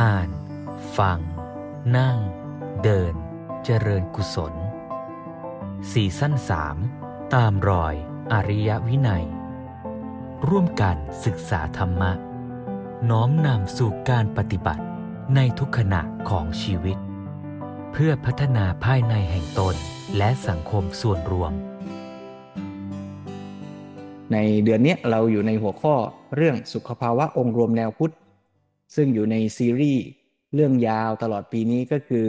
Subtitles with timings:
[0.00, 0.28] อ่าน
[0.98, 1.18] ฟัง
[1.96, 2.18] นั่ง
[2.82, 3.14] เดิน
[3.64, 4.54] เจริญกุศล
[5.92, 6.76] สี่สั้นสาม
[7.34, 7.94] ตามรอย
[8.32, 9.24] อริยวินัย
[10.48, 12.12] ร่วมกันศึกษาธรรมะ
[13.10, 14.84] น้อมนำสู่การปฏิบัติ
[15.34, 16.96] ในทุกขณะของชีวิต
[17.92, 19.74] เพื่อพัฒนาภายในแห่งตน
[20.16, 21.52] และสังคมส่วนรวม
[24.32, 25.94] ในเดือนนี้เราอยู่ในหัวข้อ
[26.36, 28.14] เรื่องสุขภาวะองค์รวมแนวพุทธ
[28.94, 30.04] ซึ่งอยู่ในซีรีส์
[30.54, 32.26] เรื่องยาวตลอดปีนี้ก็คือ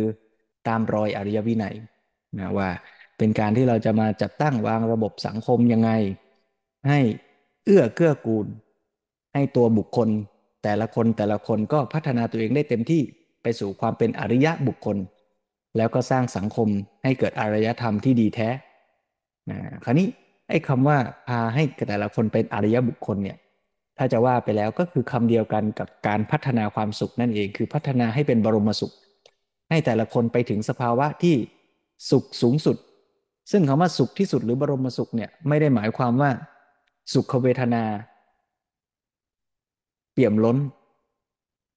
[0.68, 1.76] ตามรอยอริยวินัย
[2.40, 2.70] นะว่า
[3.18, 5.92] เป็นการที่เราจะมาจัดตั้งวางระบบสังคมยังไง
[6.88, 7.00] ให้
[7.66, 8.48] เอื้อเกื้อกูล
[9.34, 10.10] ให้ตัวบุคคล
[10.64, 13.02] แต่ละคนแต่ละคนก็พัฒนาตัวเองได้เต็มที่
[13.44, 14.98] ไปสู่ความเป็นอริยะบุคคล
[15.78, 16.68] แล้วก็สร้างสังคม
[17.04, 18.50] ให้เกิดอารยธรรมที่ดีแท้
[19.50, 20.08] นะคราวนี้
[20.50, 20.98] ไอ้คำว่า
[21.28, 23.38] พาให้แต่ละคนเป็นอริยบุคคลเนี่ย
[24.04, 28.94] ถ้าจะว่าไปแล้วก็คือคำเดียวกันกับการพัฒนาความสุขนั่นเอง คือพัฒนาให้เป็นบรมสุข
[29.70, 31.36] ให้แต่ละคนไปถึงสภาวะที่
[32.12, 32.78] สุขสูงสุด
[33.52, 36.32] ซึ่งคำว่าสุขที่สุดหรือบรมสุขเนี่ยไม่ได้หมายความว่า
[37.14, 37.84] สุขเวทนา
[40.14, 40.58] เปี่ยมล้น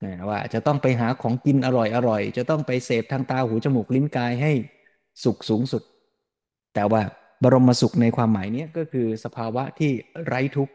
[0.04, 4.52] นะว่าจะต้องไปหาของกินอร่อยอร่อย จะต้องไปเสพทางตาหูจมูกลิ้นกายให้
[5.24, 5.82] สุขสูงสุด
[6.74, 7.02] แต่ว่า
[7.42, 9.90] บรมสุขในความหมายนี้ก็คือสภาวะที่
[10.26, 10.74] ไร้ทุกข์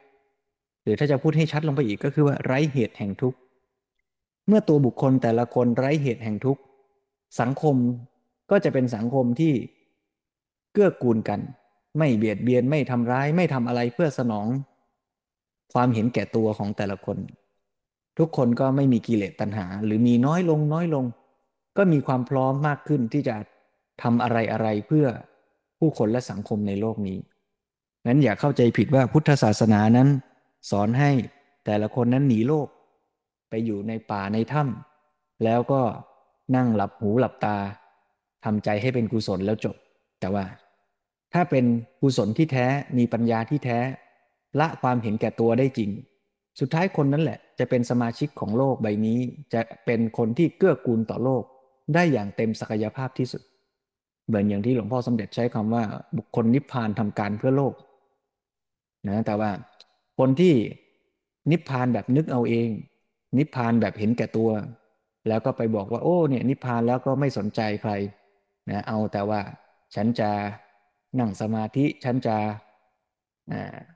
[0.90, 3.38] รือถ้าจะพูดให้ชัดลงไปอีกก็คือว่าไร้เหตุแห่งทุกข์
[4.48, 6.62] เมื่อตัวบุคคลแต่ละคนไร้เหตุแห่งทุกข์
[7.40, 7.76] สังคม
[8.52, 9.54] ก็จะเป็นสังคมที่
[10.74, 11.40] เกื้อกูลกัน
[11.98, 14.48] ไม่เบียดเบียนไม่ทำร้ายไม่ทำอะไรเพื่อสนอง
[15.74, 17.18] ความเห็นแก่ตัวของแต่ละคน
[18.18, 21.06] ทุกคนก็ไม่มีกิเลสตัณหา หรือมีน้อยลงน้อยลง
[21.78, 23.36] ก็มีความพร้อมมากขึ้นที่จะ
[24.02, 25.06] ทำอะไรอะไรเพื่อ
[25.80, 27.18] ผู้คนและสังคมในโลกนี้
[28.08, 30.10] นั้นอย่าเข้าใจผิดว่าพุทธศาสนานั้น
[30.70, 31.12] สอนให้
[31.66, 32.68] แต่ละคนนั้นหนีโลก
[33.50, 35.82] ไปอยู่ในป่าในถ้ำแล้วก็
[36.56, 37.58] นั่งหลับหูหลับตา
[38.46, 39.76] ทำใจให้เป็นกุศลแล้วจบ
[40.20, 40.46] แต่ว่า
[41.34, 41.66] ถ้าเป็น
[42.02, 42.66] กุศลที่แท้
[42.98, 43.80] มีปัญญาที่แท้
[44.60, 45.90] ละความเห็นแก่ตัวได้จริง
[46.60, 49.20] สุดท้ายคนนั้นแหละ จะเป็นสมาชิกของโลกใบนี้
[49.54, 51.44] จะเป็นคนที่เกื้อกูลต่อโลก
[51.94, 53.42] ได้อย่างเต็มศักยภาพที่สุด
[54.28, 55.84] เหมือนอย่างที่หลวงพ่อสมเด็จใช้คำว่า
[56.18, 57.74] บุคคลนิพพานทำการเพื่อโลก
[59.08, 59.52] นะแต่ว่า
[60.20, 60.56] คนที่
[61.52, 62.70] นิพพานแบบนึกเอาเอง
[63.38, 64.50] นิพพานแบบเห็นแก่ตัว
[65.28, 67.92] แล้วก็ไปบอกว่า โอ้เนี่ย นิพพานแล้วก็ไม่สนใจใคร
[68.70, 69.42] นะเอาแต่ว่า
[69.96, 70.30] ฉันจะ
[71.20, 72.36] นั่งสมาธิฉันจะ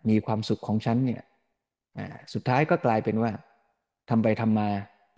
[0.09, 1.23] มีความสุขของฉันเนี่ย
[2.33, 3.31] สุดท้ายก็กลายเป็นว่า
[4.09, 4.69] ทำไปทำมา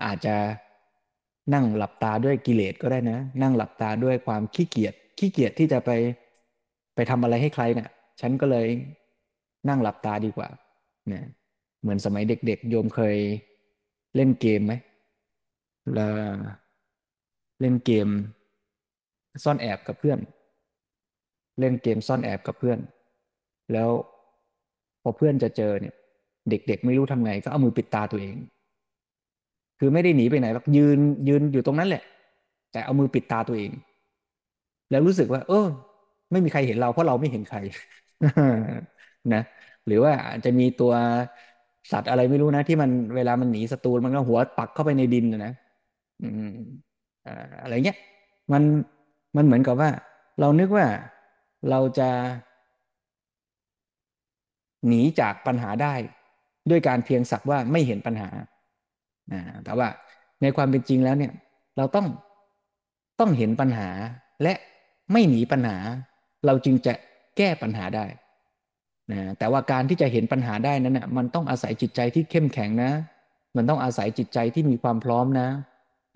[0.05, 0.35] อาจจะ
[1.53, 5.91] นั่งหลับตาด้วยกิเลสก็ได้นะ นั่งหลับตาด้วยความขี้เกียจขี้เกียจที่จะไป
[6.95, 7.89] ไปทำอะไรให้ใครเนะ่ย
[8.21, 8.67] ฉันก็เลย
[9.69, 10.49] นั่งหลับตาดีกว่า
[11.07, 11.23] เนี่ย
[11.81, 13.15] เหมือนสมัยเด็กๆโยมเคย
[14.15, 14.73] เล่นเกมไหม
[15.93, 16.65] แล้ว
[17.59, 18.09] เล่นเกม
[19.43, 20.19] ซ่อนแอบกับเพื่อน
[21.59, 22.79] เล่นเกมซ่อนแอบกับเพื่อน
[23.73, 23.89] แล้ว
[25.01, 25.93] พอเพื่อนจะเจอเนี่ย
[26.49, 28.35] เด็ก ๆ ไม่รู้ทำไง ก็เอามือปิดตาตัวเอง
[29.79, 32.03] คือไม่ได้หนีไปไหนหรอกยืนยืนอยู่ตรงนั้นแหละ
[32.71, 33.71] แต่เอามือปิดตาตัวเอง
[34.89, 35.67] แล้วรู้สึกว่า เออ
[36.31, 37.57] ไม่มีใครเห็นเราเพราะเราไม่เห็นใคร
[39.33, 39.41] นะ
[39.87, 40.93] หรือว่าอาจจะมีตัว
[41.91, 45.53] สัตว์อะไรไม่รู้นะ ที่มันเวลามันหนีศัตรูมันก็หัวปักเข้าไปในดินนะ
[46.21, 46.53] อืม
[47.61, 47.97] อะไรเงี้ย
[48.51, 48.63] มัน
[49.35, 49.89] มันเหมือนกับว่า
[50.39, 50.85] เรานึกว่า
[51.69, 52.09] เราจะ
[54.87, 55.93] หนีจากปัญหาได้
[56.69, 58.29] ด้วยการเพียงสักว่าไม่เห็นปัญหา
[59.63, 59.87] แต่ว่า
[60.41, 61.33] ในความเป็นจริงแล้วเนี่ย
[61.77, 62.07] เราต้อง
[63.19, 63.89] ต้องเห็นปัญหา
[64.43, 64.53] และ
[65.11, 65.77] ไม่หนีปัญหา
[66.45, 66.93] เราจึงจะ
[67.37, 68.05] แก้ปัญหาได้
[69.11, 72.91] นะแต่ว่าการที่จะเห็นปัญหาได้นั้นนะมันต้องอาศัยจิตใจที่เข้มแข็งนะ
[73.55, 75.47] มันต้องอาศัยจิตใจที่มีความพร้อมนะ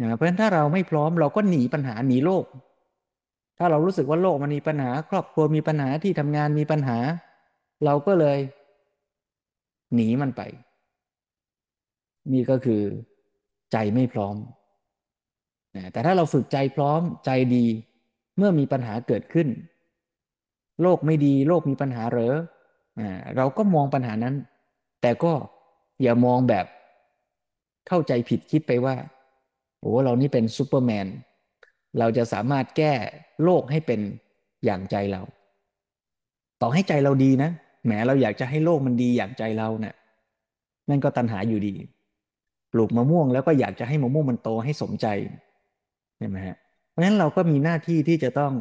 [0.02, 2.46] นะเพราะฉะนั้นถ้าเราไม่พร้อมเราก็หนีปัญหาหนีโลก
[3.58, 6.98] ถ้าเรารู้สึกว่าโลกมันมีปัญหา ครอบครัวมีปัญหาที่ทำงานมีปัญหา
[7.86, 8.40] เราก็เลย
[9.96, 10.42] หนีมันไป
[12.34, 12.82] นี่ก็คือ
[13.72, 14.36] ใจไม่พร้อม
[15.92, 17.66] แต่ถ้าเราฝึกใจพร้อมใจดี
[18.38, 19.48] เมื่อมีปัญหาเกิดขึ้น
[20.82, 22.36] โลกไม่ดี โลกมีปัญหาเหรอ
[23.38, 24.36] เราก็มองปัญหานั้น
[25.02, 25.34] แต่ก็
[26.02, 26.66] อย่ามองแบบ
[27.88, 28.96] เข้าใจผิดคิดไปว่า
[29.82, 31.08] โอ้เรานี่เป็นซูเปอร์แมน
[32.00, 32.94] เราจะสามารถแก้
[33.44, 34.00] โลกให้เป็น
[34.66, 35.22] อย่างใจเรา
[36.62, 37.50] ต่อให้ใจเราดีนะ
[37.86, 39.96] แหมเราอยากจะให้โลกมันดีอย่างใจเราเนะี่ย
[40.90, 41.74] นั่นก็ตัณหาอยู่ดี
[42.74, 45.08] ปลูกมะม่วงแล้วก็อยากจะให้มะม่วงมันโตให้สมใจ
[46.18, 46.58] ใช่ไหมฮะ
[46.90, 48.54] เพราะฉะนั้นเราก็มีหน้าที่ที่จะต้อง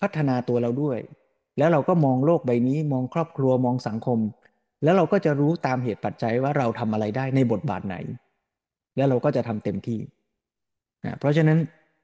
[0.00, 0.98] พัฒนาตัวเราด้วย
[1.58, 4.18] แล้วเราก็มองโลกใบนี้ มองครอบครัวมองสังคม
[4.84, 7.96] แล้วเราก็จะรู้ตามเหตุปัจจัยว่าเราทำอะไรได้ในบทบาทไหน
[8.96, 10.00] แล้วเราก็จะทำเต็มที่
[11.04, 11.58] นะเพราะฉะนั้น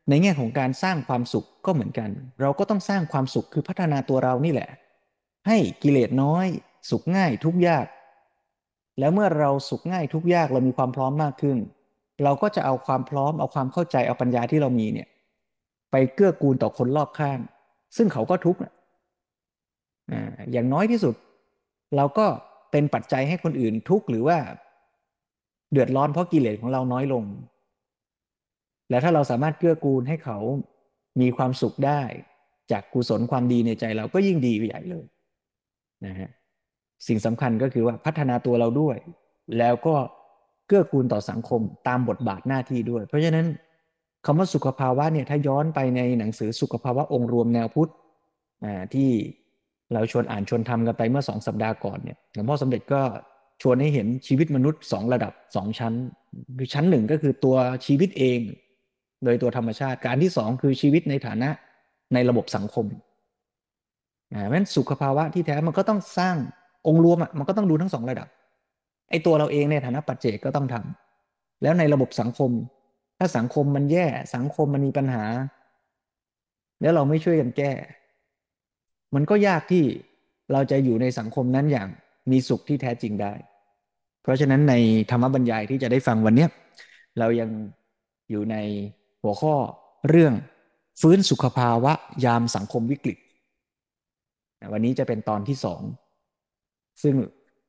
[0.08, 2.10] ในแง่ของการสร้างความสุขก็เหมือนกัน
[2.40, 4.70] เราก็ต้องสร้างความสุขคือพัฒนาตัวเรานี่แหละ
[5.46, 6.46] ให้กิเลสน้อย
[6.90, 7.86] สุขง่ายทุกยาก
[8.98, 11.58] แล้วเมื่อเราสุขง่ายทุกยากเรามีความพร้อมมากขึ้น
[12.24, 15.08] เราก็จะเอาความพร้อมเอาความเข้าใจเอาปัญญาที่เรามีเนี่ย
[15.90, 17.38] ไปเกื้อกูลต่อคนรอบข้าง
[17.96, 18.60] ซึ่งเขาก็ทุกข์
[20.52, 21.14] อย่างน้อยที่สุด
[21.96, 22.26] เราก็
[22.70, 24.38] เป็นปัจจัยให้คนอื่นทุกข์หรือว่า
[25.72, 27.24] เดือดร้อนเพราะกิเลสของเราน้อยลง
[28.90, 30.38] และถ้าเราสามารถเกื้อกูลให้เขา
[31.20, 32.02] มีความสุขได้
[32.72, 35.04] จากกุศลความดีในใจเราก็ยิ่งดีไปใหญ่เลย
[36.06, 36.30] นะฮะ
[37.06, 38.96] สิ่งสำคัญก็คือว่าพัฒนาตัวเราด้วย
[39.58, 39.94] แล้วก็
[40.66, 43.46] เกื้อกูลต่อสังคมตามบทบาทหน้าที่ด้วย เพราะฉะนั้น
[44.26, 47.90] คำว่าสุขภาวะเนี่ยถ้าย้อนไปในหนังสือสุขภาวะองค์รวมแนวพุทธ
[48.94, 49.10] ที่
[49.94, 53.02] เราชวนอ่านชวนทำกันไปเมื่อสองสัปดาห์ก่อนเนี่ยหลวงพ่อสมเด็จก็
[53.62, 55.94] ชวนให้เห็นชีวิตมนุษย์สองระดับสองชั้น
[56.58, 57.56] คือชั้นหนึ่งก็คือตัว
[57.86, 58.40] ชีวิตเอง
[59.24, 61.50] โดยตัวธรรมชาติการที่สองคือชีวิตในฐานะ
[62.14, 62.86] ในระบบสังคม
[64.32, 66.36] นะเพราะฉะนั้นสุขภาวะที่แท้มันก็ต้องสร้าง
[66.86, 68.28] องค์รวมอะมันก็ต้องดูทั้งสองระดับ
[69.10, 72.50] ไอ้ตัวเราเองในฐานะปัจเจกก็ต้องทำแล้วในระบบสังคม
[73.18, 75.24] ถ้าสังคมมันแย่สังคมมันมีปัญหา
[76.82, 77.72] แล้วเราไม่ช่วยกันแก้
[79.14, 79.84] มันก็ยากที่
[80.52, 81.88] เราจะอยู่ในสังคมนั้นอย่าง
[82.30, 83.32] มีสุขที่แท้จริงได้
[84.22, 84.74] เพราะฉะนั้นใน
[85.10, 86.46] ธรรมบรรยายที่จะได้ฟังวันนี้
[87.18, 87.50] เรายัง
[88.30, 88.56] อยู่ใน
[89.22, 89.54] หัวข้อ
[90.08, 90.34] เรื่อง
[91.00, 91.92] ฟื้นสุขภาวะ
[92.24, 93.18] ยามสังคมวิกฤต
[94.72, 95.80] วันนี้จะเป็นตอนที่สอง
[97.02, 97.14] ซึ่ง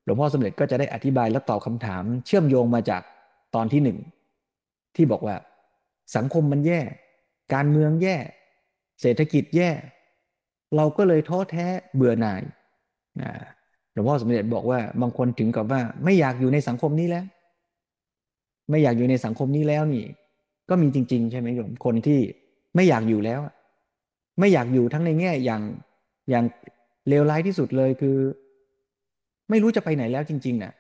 [0.04, 3.02] หลวงพ่อสมเด็จก็จะได้อธิบายและตอบคำถาม เชื่อมโยงมาจาก
[3.56, 3.98] ตอนที่หนึ่ง
[4.96, 5.36] ที่บอกว่า
[6.16, 6.82] สังคมมันแย่
[7.54, 8.18] การเมืองแย่
[9.02, 9.70] เศรษฐกิจแย่
[10.76, 11.66] เราก็เลยท้อแท้
[11.96, 12.42] เบื่อหน่าย
[13.94, 17.26] หลวงพ่อสมเด็จบอกว่าบางคนถึงกับว่า ไม่อยากอยู่ในสังคมนี้แล้ว
[18.70, 20.06] ไม่อยากอยู่ในสังคมนี้แล้วนี่
[20.70, 22.20] ก็มีจริง ๆ ใช่ไหมโยมคนที่
[22.76, 23.40] ไม่อยากอยู่แล้ว
[24.40, 25.62] ไม่อยากอยู่ทั้งในแง่อย่าง
[26.30, 26.44] อย่าง
[27.08, 28.18] เลวร้ายที่สุดเลยคือ
[29.50, 30.74] ไม่รู้จะไปไหนแล้วจริงๆนะ่ะ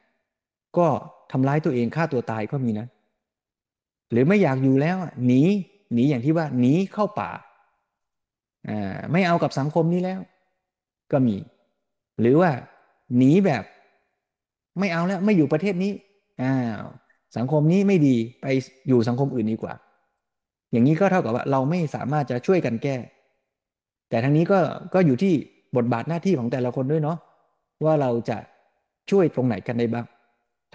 [0.77, 0.87] ก็
[1.31, 2.87] ทำร้ายตัวเองฆ่าตัวตายก็มีนะ
[4.11, 5.41] หรือไม่อยากอยู่แล้วหนี
[5.93, 7.29] หนีอย่างที่ว่าหนีเข้าป่า
[9.11, 10.19] ไม่เอากับสังคมนี้แล้ว
[11.11, 11.35] ก็มี
[12.19, 12.51] หรือว่า
[13.17, 13.63] หนีแบบ
[14.79, 15.91] ไม่เอาแล้ว ไม่อยู่ประเทศนี้
[16.41, 16.85] อ้าว
[17.37, 18.45] สังคมนี้ไม่ดีไป
[18.87, 19.73] อยู่สังคมอื่นดีกว่า
[20.71, 22.95] อย่างนี้ก็เท่ากับว่า เราไม่สามารถจะช่วยกันแก้
[24.09, 24.59] แต่ทั้งนี้ก็
[24.93, 25.33] ก็อยู่ที่
[25.77, 27.17] บทบาทหน้าที่ของแต่ละคนด้วยเนาะ
[27.85, 28.37] ว่าเราจะ
[29.11, 30.05] ช่วยตรงไหนกันได้บ้าง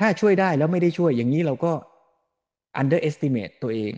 [0.00, 1.72] ถ้าช่วยได้แล้วไม่ได้ช่วยอย่างนี้เราก็
[2.80, 3.92] underestimate ตัวเอง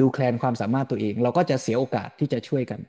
[0.00, 2.80] ดูแคลนความสามารถตัวเอง เราก็จะเสียโอกาสที่จะช่วยกัน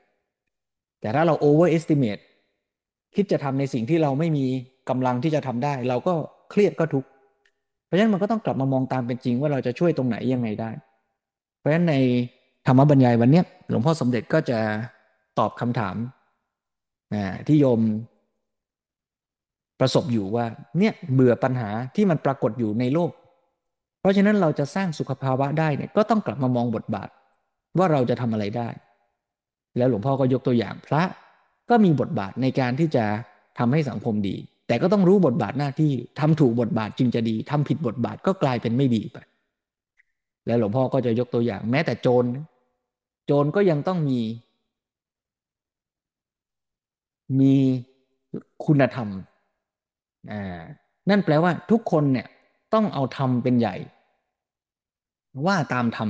[1.02, 2.22] แต่ถ้าเรา overestimate
[3.16, 4.46] คิดจะทำในสิ่งที่เราไม่มี
[4.90, 6.14] กำลังที่จะทำได้ เราก็
[6.52, 7.10] เครียดก็ทุกข์
[7.86, 10.72] เพราะฉะนั้นมันก็ต้องกลับมามองตามเป็นจริงว่าเราจะช่วยตรงไหนยังไงได้
[11.60, 11.96] เพราะฉะนั้นใน
[12.68, 14.60] ธรรมบรรยายวันนี้หลวงพ่อสมเด็จก็จะ
[15.40, 15.96] ตอบคำถาม
[17.48, 17.82] ที่โยม
[19.80, 20.46] ประสบอยู่ว่า
[20.80, 23.12] เนี่ยเบื่อปัญหาที่มันปรากฏอยู่ในโลก
[24.00, 27.10] เพราะฉะนั้นเราจะสร้างสุขภาวะได้เนี่ยก็ต้องกลับมามองบทบาท
[27.78, 28.68] ว่าเราจะทำอะไรได้
[29.78, 31.04] แล้วหลวงพ่อก็ยกตัวอย่างพระ
[31.70, 33.06] ก็มีบทบาทในการที่จะ
[33.60, 34.36] ทำให้สังคมดี
[34.68, 39.18] แต่ก็ต้องรู้บทบาทหน้าที่ทำถูกบทบาทจึงจะดีทำผิดบทบาทก็กลายเป็นไม่ดีไป
[40.46, 42.26] แล้วหลวงพ่อก็จะยกตัวอย่าง แม้แต่โจร
[43.26, 44.20] โจรก็ยังต้องมี
[47.40, 47.54] มี
[48.66, 49.10] คุณธรรม
[50.32, 50.60] อ่า
[51.10, 52.28] นั่นแปลว่าทุกคนเนี่ย
[52.74, 53.76] ต้องเอาธรรมเป็นใหญ่
[55.46, 56.10] ว่าตามธรรม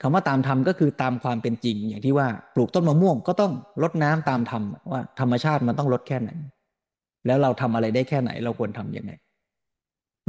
[0.00, 4.62] คำว่าตามธรรมก็คือตามความเป็นจริง อย่างที่ว่าปลูกต้นมะม่วงก็ต้องลดน้ำตามธรรม
[4.92, 6.30] ว่าธรรมชาติมันต้องลดแค่ไหน
[7.26, 9.12] แล้วเราทำอะไรได้แค่ไหน เราควรทํำยังไง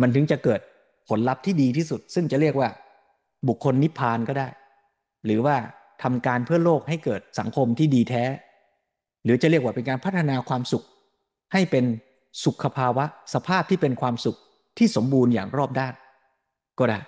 [0.02, 0.60] มันถึงจะเกิด
[1.10, 2.70] ผลลัพธ์ที่ดีที่สุด ซึ่งจะเรียกว่า
[3.48, 4.48] บุคคลนิพพานก็ได้
[5.26, 5.56] หรือว่า
[6.04, 8.24] ทำการเพื่อโลกให้เกิดสังคมที่ดีแท้
[9.24, 10.84] หรือจะเรียกว่าเป็นการพัฒนาความสุข
[11.54, 11.86] ให้เป็น
[12.46, 14.38] สุขภาวะ สภาพที่เป็นความสุข
[14.78, 15.94] ที่สมบูรณ์อย่างรอบด้าน
[16.80, 17.00] ก็ได้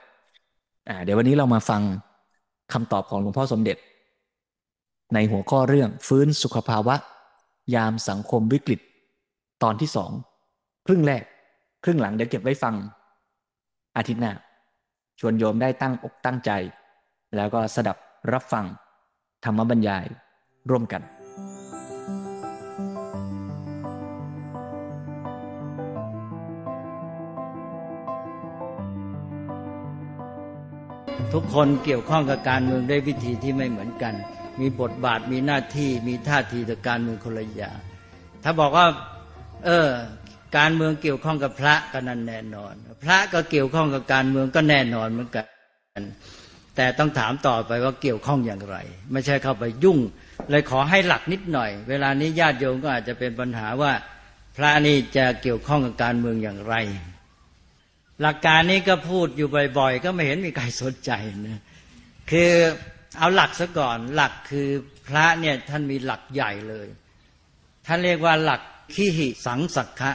[1.03, 1.81] เดี๋ยววันนี้เรามาฟัง
[2.73, 3.77] คำตอบของหลวงพ่อสมเด็จ
[5.13, 6.95] ในหัวข้อเรื่องฟื้นสุขภาวะ
[7.75, 8.79] ยามสังคมวิกฤต
[9.63, 10.11] ตอนที่สอง
[10.87, 11.23] ครึ่งแรก
[11.83, 12.75] ครึ่งหลังเดี๋ยวเก็บไว้ฟัง
[13.97, 14.33] อาทิตย์หน้า
[15.19, 16.51] ชวนโยมได้ตั้งอกตั้งใจ
[17.35, 17.97] แล้วก็สดับ
[18.33, 18.65] รับฟัง
[19.45, 20.05] ธรรมบรรยาย
[20.69, 21.01] ร่วมกัน
[31.33, 34.13] ทุกคนเกี่ยวข้องกับการเมืองด้วยวิธีที่ไม่เหมือนกัน
[34.59, 37.77] มีบทบาทมีหน้าที่มีท่าทีต่อการเมืองคนละอย่าง
[38.43, 38.85] ถ้าบอกว่า
[39.65, 39.87] เออ
[40.57, 45.45] การเมืองเกี่ยวข้องกับพระก็นั่นแน่นอน พระก็เกี่ยวข้องกับการเมืองก็แน่นอนเหมือนกัน
[46.75, 48.77] แต่ต้องถามต่อไปว่าเกี่ยวข้องอย่างไร
[49.11, 49.97] ไม่ใช่เข้าไปยุ่ง
[50.49, 53.91] เลยขอให้หลักนิดหน่อย เวลานี้ญาติโยมก็อาจจะเป็นปัญหาว่า
[54.57, 56.75] พระนี่จะเกี่ยวข้องกับการเมืองอย่างไร
[58.21, 61.11] หลักการนี้ก็พูดอยู่บ่อย ๆ ก็ไม่เห็นมีใครสนใจ
[61.47, 61.61] นะ
[62.31, 62.51] คือ
[63.17, 64.67] เอาหลักซะก่อน หลักคือ
[65.07, 66.87] พระเนี่ยท่านมีหลักใหญ่เลย
[67.85, 68.61] ท่านเรียกว่าหลัก
[68.93, 70.11] ขีหิสังสักขะ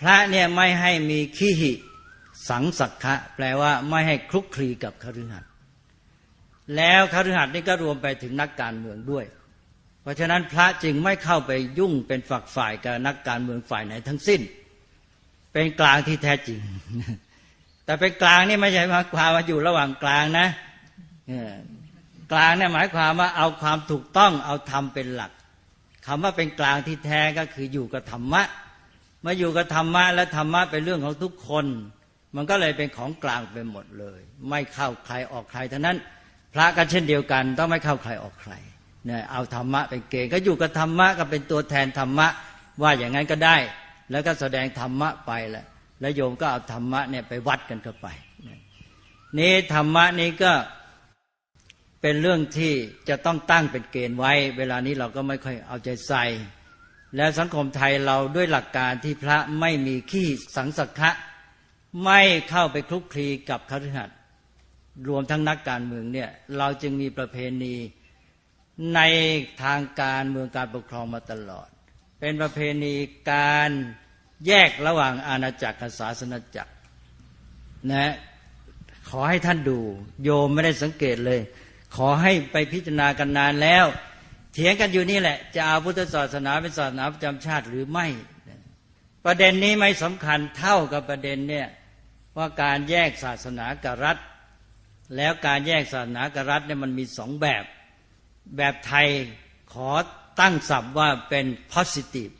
[0.00, 1.72] พระเนี่ยไม่ให้มีขีหิ
[2.50, 5.50] สังสักขะแปลว่าไม่ให้คลุกคลีกับคฤหัสถ์
[6.76, 9.24] แล้วคฤหัสถ์นี่ก็รวมไปถึงนักการเมืองด้วย
[10.02, 14.40] เพราะฉะนั้นพระจึงไม่เข้าไปยุ่งเป็นฝักฝ่ายกับนักการเมืองฝ่ายไหนทั้งสิ้น
[15.52, 16.60] เป็นกลางที่แท้จริง
[17.84, 20.48] แต่เป็นกลางนี่ไม่ใช่หมายความว่าอยู่ระหว่างกลางนะ
[22.32, 25.32] กลางเนี่ยหมายความว่าเอาความถูกต้องเอาธรรมเป็นหลัก
[26.06, 28.42] คำว่าเป็นกลางที่แท้ก็คืออยู่กับธรรมะ
[29.24, 31.66] มาอยู่กับธรรมะและธรรมะเป็นเรื่องของทุกคน
[32.36, 35.96] มันก็เลยเป็นของกลางไปหมดเลย ไม่เข้าใครออกใครทั้งนั้น
[36.54, 38.52] พระก็เช่นเดียวกัน ต้องไม่เข้าใครออกใคร
[39.06, 42.28] เนี่ยเอาธรรมะเป็นเกณฑ์ก็อยู่กับธรรมะก็เป็นตัวแทนธรรมะ
[42.82, 43.56] ว่าอย่างนั้นก็ได้
[44.10, 45.64] แล้วก็แสดงธรรมะไปแหละ
[46.00, 48.06] แล้วโยมก็เอาธรรมะเนี่ยไปวัดกันเข้าไป
[49.38, 50.52] นี่ธรรมะนี้ก็
[52.00, 52.72] เป็นเรื่องที่
[53.08, 56.24] จะต้องตั้งเป็นเกณฑ์ไว้ เวลานี้เราก็ไม่ค่อยเอาใจใส่
[57.16, 61.10] และสังคมไทยเราด้วยหลักการที่พระไม่มีขี้สังสักะ
[62.04, 64.16] ไม่เข้าไปคลุกคลีกับคฤหัสถ์
[65.08, 67.74] รวมทั้งนักการเมืองเนี่ยเราจึงมีประเพณี
[68.94, 69.00] ใน
[69.62, 71.68] ทางการเมืองการปกครองมาตลอด
[72.20, 72.94] เป็นประเพณี
[73.30, 73.70] การ
[74.46, 76.72] แยกระหว่างอาณาจักรกับศาสนาจักร
[77.92, 78.12] นะ
[79.08, 79.78] ขอให้ท่านดู
[80.22, 81.40] โยมไม่ได้สังเกตเลย
[81.96, 83.86] ขอให้ไปพิจารณากันนานแล้ว
[84.52, 88.06] เถียงกันอยู่นี่แหละ จะเอาพุทธศาสนาเป็นศาสนาประจำชาติหรือไม่
[89.24, 91.68] ประเด็นนี้ไม่สำคัญเท่ากับประเด็นเนี่ย
[92.36, 94.16] ว่าการแยกศาสนากับรัฐ
[95.16, 97.64] แล้วการแยกศาสนากับรัฐเนี่ยมันมีสองแบบ
[98.56, 99.08] แบบไทย
[99.72, 99.90] ขอ
[100.40, 102.32] ตั้งศัพท์ว่าเป็น positive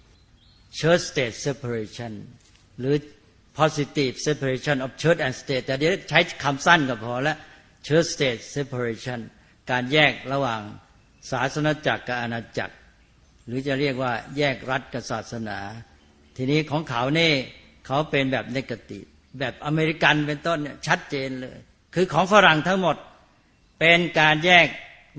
[0.78, 2.12] church state separation
[2.78, 2.96] หรือ
[3.58, 7.36] positive separation of church and state แต่เดี๋ยวใช้คำสั้นก็พอแล้ว
[7.86, 9.20] church state separation
[9.70, 10.62] การแยกระหว่าง
[11.30, 12.74] ศาสนาจักรกับอาณาจักร
[13.46, 15.58] หรือจะเรียกว่าแยกรัฐกับศาสนา
[16.36, 17.32] ทีนี้ของเขาเนี่
[17.86, 19.00] เขาเป็นแบบนกติ
[19.38, 21.58] แบบอเมริกันเป็นต้นเนี่ยชัดเจนเลย
[21.94, 22.96] คือของฝรั่งทั้งหมด
[23.80, 24.66] เป็นการแยก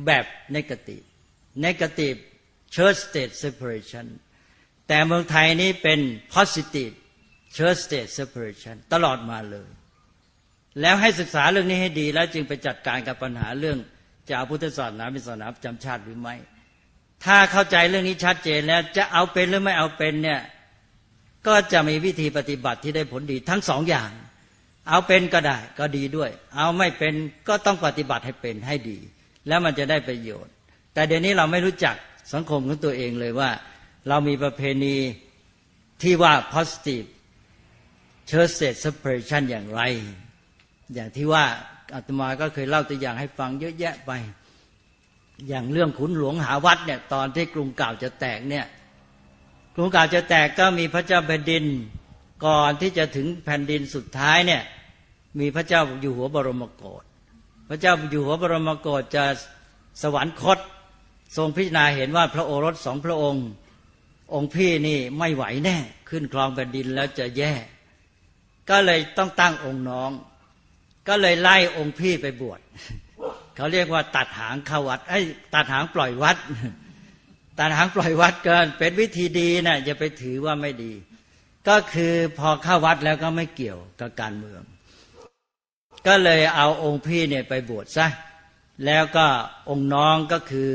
[0.06, 0.98] แบบนกติ
[1.66, 2.20] negative
[2.76, 4.06] church state separation
[4.88, 6.00] แต่เมืองไทยนี้เป็น
[6.34, 6.94] positive
[7.56, 9.70] church state separation ตลอดมาเลย
[10.82, 13.78] แล้วให้ศึกษาเรื่องนี้ให้ดี แล้วจึงไปจัดการกับปัญหาเรื่อง
[14.28, 16.36] จะเอาพุทธศาสนาเป็นศาสนาประจำชาติหรือไม่
[17.26, 20.42] ถ้าเข้าใจเรื่องนี้ชัดเจนแล้วจะเอาเป็นหรือไม่เอาเป็นเนี่ย
[21.48, 24.12] ก็จะมีวิธีปฏิบัติที่ได้ผลดีทั้งสองอย่าง
[24.90, 27.14] เอาเป็นก็ได้ก็ดีด้วย เอาไม่เป็น
[27.48, 28.98] ก็ต้องปฏิบัติให้เป็นให้ดี
[29.48, 30.54] แล้วมันจะได้ประโยชน์
[30.94, 31.96] แต่เดี๋ยวนี้เราไม่รู้จัก
[32.34, 33.50] สังคมของตัวเองเลยว่า
[34.08, 34.96] เรามีประเพณี
[36.02, 37.08] ที่ว่า positive
[38.30, 39.82] church state separation อย่างไร
[40.94, 41.46] อย่างที่ว่า
[41.96, 44.12] อาตมาก็เคยเล่าตัวอย่างให้ฟังเยอะแยะไป
[45.48, 48.66] อย่างเรื่องขุนหลวงหาวัดเนี่ยตอนที่กรุงเก่าจะแตกเนี่ย
[49.76, 51.66] กรุงเก่าจะแตกก็มีพระเจ้าแผ่นดิน
[52.46, 54.64] ก่อนที่จะถึงแผ่นดินสุดท้ายเนี่ย
[55.40, 57.04] มีพระเจ้าอยู่หัวบรมโกศ
[57.70, 59.26] พระเจ้าอยู่หัวบรมโกศจะ
[60.02, 60.60] สวรรคต
[61.38, 63.46] ทรงพิจารณาเห็นว่าพระโอรสสองพระองค์
[64.34, 65.78] องค์พี่นี่ไม่ไหวแน่
[66.10, 67.54] ขึ้นครองแผ่นดินแล้วจะแย่
[68.70, 70.12] ก็เลยต้องตั้งองค์น้อง
[71.08, 72.60] ก็เลยไล่องค์พี่ไปบวช
[73.56, 75.20] เขาเรียกว่าตัดหางเข้าวัดไอ้
[75.54, 76.38] ตัดหางปล่อยวัด
[77.60, 80.94] ตัดหางปล่อยวัดเก็เป็นวิธีดีนะอย่าไปถือว่าไม่ดี
[81.68, 84.62] ก็คือพอเข้าวัดแล้วก็ไม่เกี่ยวกับการเมือง
[86.08, 88.08] ก็เลยเอาองค์พี่เนี่ยไปบวชซะ
[88.86, 89.26] แล้วก็
[89.70, 90.72] องค์น้องก็คือ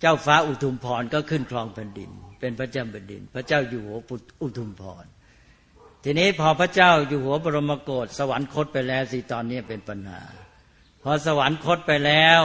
[0.00, 2.10] เจ้าฟ้าอุทุมพรก็ขึ้นครองแผ่นดิน
[2.40, 3.98] เป็นพระเจ้าแผ่นดิน พระเจ้าอยู่หัว
[4.42, 5.04] อุทุมพร
[6.04, 10.22] ทีนี้พอพระเจ้าอยู่หัวบรมโกศสวรรคตไปแล้วสิตอนนี้เป็นปัญหา
[11.02, 12.42] พอสวรรคตไปแล้ว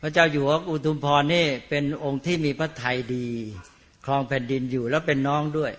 [0.00, 3.28] พระเจ้าอยู่หัวอุทุมพรนี่เป็นองค์ที่มีพระทัยดี
[4.04, 5.72] ครองแผ่นดินอยู่แล้วเป็นน้องด้วย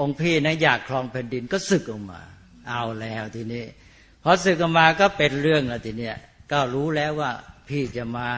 [0.00, 2.20] องค์พี่นะอยากครองแผ่นดินก็ศึกออกมา
[2.68, 3.64] เอาแล้วทีนี้
[4.22, 6.16] พอศึกออกมาก็เป็นเรื่องแล้วทีเนี้ย
[6.52, 7.30] ก็รู้แล้วว่า
[7.68, 8.28] พี่จะมา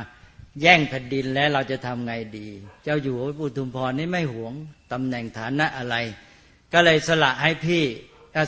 [0.62, 2.48] แย่งแผ่นดินแล้วเราจะทำไงดี
[2.84, 4.52] เจ้าอยู่หัวอุทุมพรนี่ไม่หวง
[4.92, 5.96] ตำแหน่งฐานะอะไร
[6.72, 7.82] ก็เลยสละให้พี่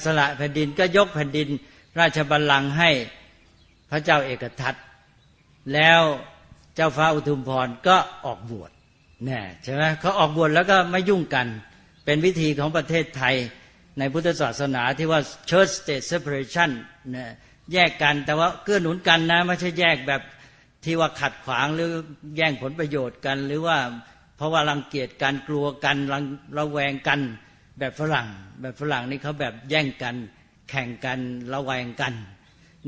[0.04, 1.48] สละแผ่นดินก็ยกแผ่นดิน
[1.98, 2.90] ราชบัลลังก์ให้
[3.90, 4.74] พระเจ้าเอกทัต
[5.74, 6.00] แล้ว
[6.74, 8.70] เจ้าฟ้าอุทุมพรก็ออกบวช
[9.24, 11.46] แน่ใช่ไหมเขาออกบวชแล้วก็ไม่ยุ่งกัน
[12.04, 13.34] เป็นวิธีของประเทศไทย
[13.98, 16.70] ในพุทธศาสนาที่ว่า church state separation
[17.14, 17.26] นะ
[17.72, 20.22] แยกกันแต่ว่าเกื้อหนุนกันนะ ไม่ใช่แยกแบบ
[20.84, 21.90] ที่ว่าขัดขวางหรือ
[22.36, 23.78] แย่งผลประโยชน์กัน หรือว่า
[24.36, 26.24] เพราะว่ารังเกียจกันกลัวกันรัง
[26.58, 27.20] ระแวงกัน
[27.78, 28.28] แบบฝรั่ง
[28.60, 30.14] แบบฝรั่งนี่เขาแบบแย่งกัน
[30.70, 31.18] แข่งกัน
[31.52, 32.12] ระแวงกัน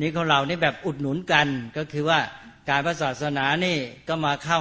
[0.00, 2.20] นี่ของเรานี่แบบอุดหนุนกันก็คือว่า
[2.68, 3.76] การพระศาสนานี่
[4.08, 4.60] ก็มาเข้า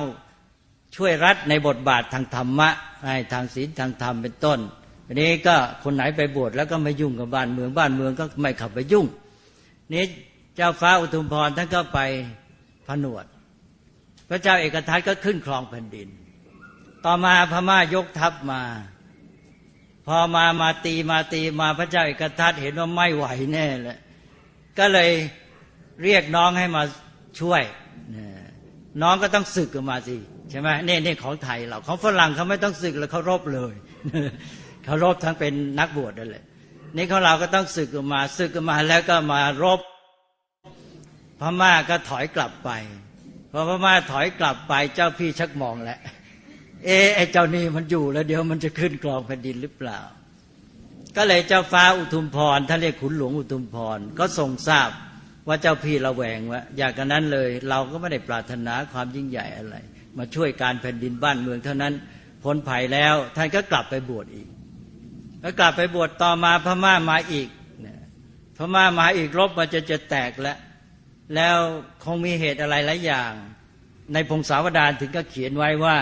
[0.95, 2.69] ช่วยรัฐในบทบาททางธรรมะ
[3.05, 4.59] ในทางศีลทางธรรมเป็นต้น
[5.07, 9.05] อันนี้ก็คนไหนไปบวชแล้วก็ไม่ยุ่งกับบ้านเมืองบ้านเมืองก็ไม่ขับไปยุ่ง
[9.93, 10.03] นี้
[10.55, 11.99] เจ้าฟ้าอุทุมพรท่านก็ไป
[12.89, 13.25] ผนวด
[14.29, 16.09] พระเจ้าเอกทัตก็ขึ้นครองแผ่นดิน
[17.05, 18.61] ต่อมาพม่ายกทัพมา
[20.07, 23.97] พอมามาตีมาตีมาพระเจ้าเอกทัตเห็นว่าไม่ไหวแน่เลย
[24.79, 25.09] ก็เลย
[26.03, 26.83] เรียกน้องให้มา
[27.39, 27.63] ช่วย
[29.01, 30.15] น้องก็ต้องศึกออกมาสิ
[30.49, 33.73] ใช่ไหมเนี่ยเนี่ยของไทยเราของฝรั่งเขาไม่ต้องศึกแล้วเขารบเลย
[34.83, 36.43] เขารบทั้งเป็นนักบวชนั่นแหละ
[36.95, 39.79] นี่ของเราก็ต้องศึกออกมาศึกออกมาแล้วก็มารบ
[41.39, 42.69] พม่าก็ถอยกลับไป
[43.51, 45.99] พอพม่าถอยกลับไปเจ้าพี่ชักมองแหล้ว
[46.85, 49.99] เอไอเจ้านี่มันอยู่แล้วเดี๋ยวมันจะขึ้นกรองแผ่นดินหรือเปล่า
[51.17, 54.89] ก็เลยเจ้าฟ้าอุทุมพรท่านเรียกขุนหลวงอุทุมพรก็ทรงทราบ
[55.47, 59.75] ว่าเจ้าพี่ระแวงว่าอยากกันนั้นเลย เราก็ไม่ได้ปรารถนาความยิ่งใหญ่อะไร
[60.17, 61.93] มาช่วยการแผ่นดินบ้านเมืองเท่านั้น
[62.43, 64.47] พ้นภัยแล้วท่านก็กลับไปบวชอีก
[65.41, 67.49] แล้วกลับไปบวชต่อมาพม่ามาอีก
[68.57, 70.57] พม่ามาอีกรบมันจะจะแตกแล้ว
[71.35, 71.57] แล้ว
[72.03, 73.33] คงมีเหตุอะไรหลายอย่าง
[74.13, 75.97] ในพงศาวดารถึงก็เขียนไว้ว่า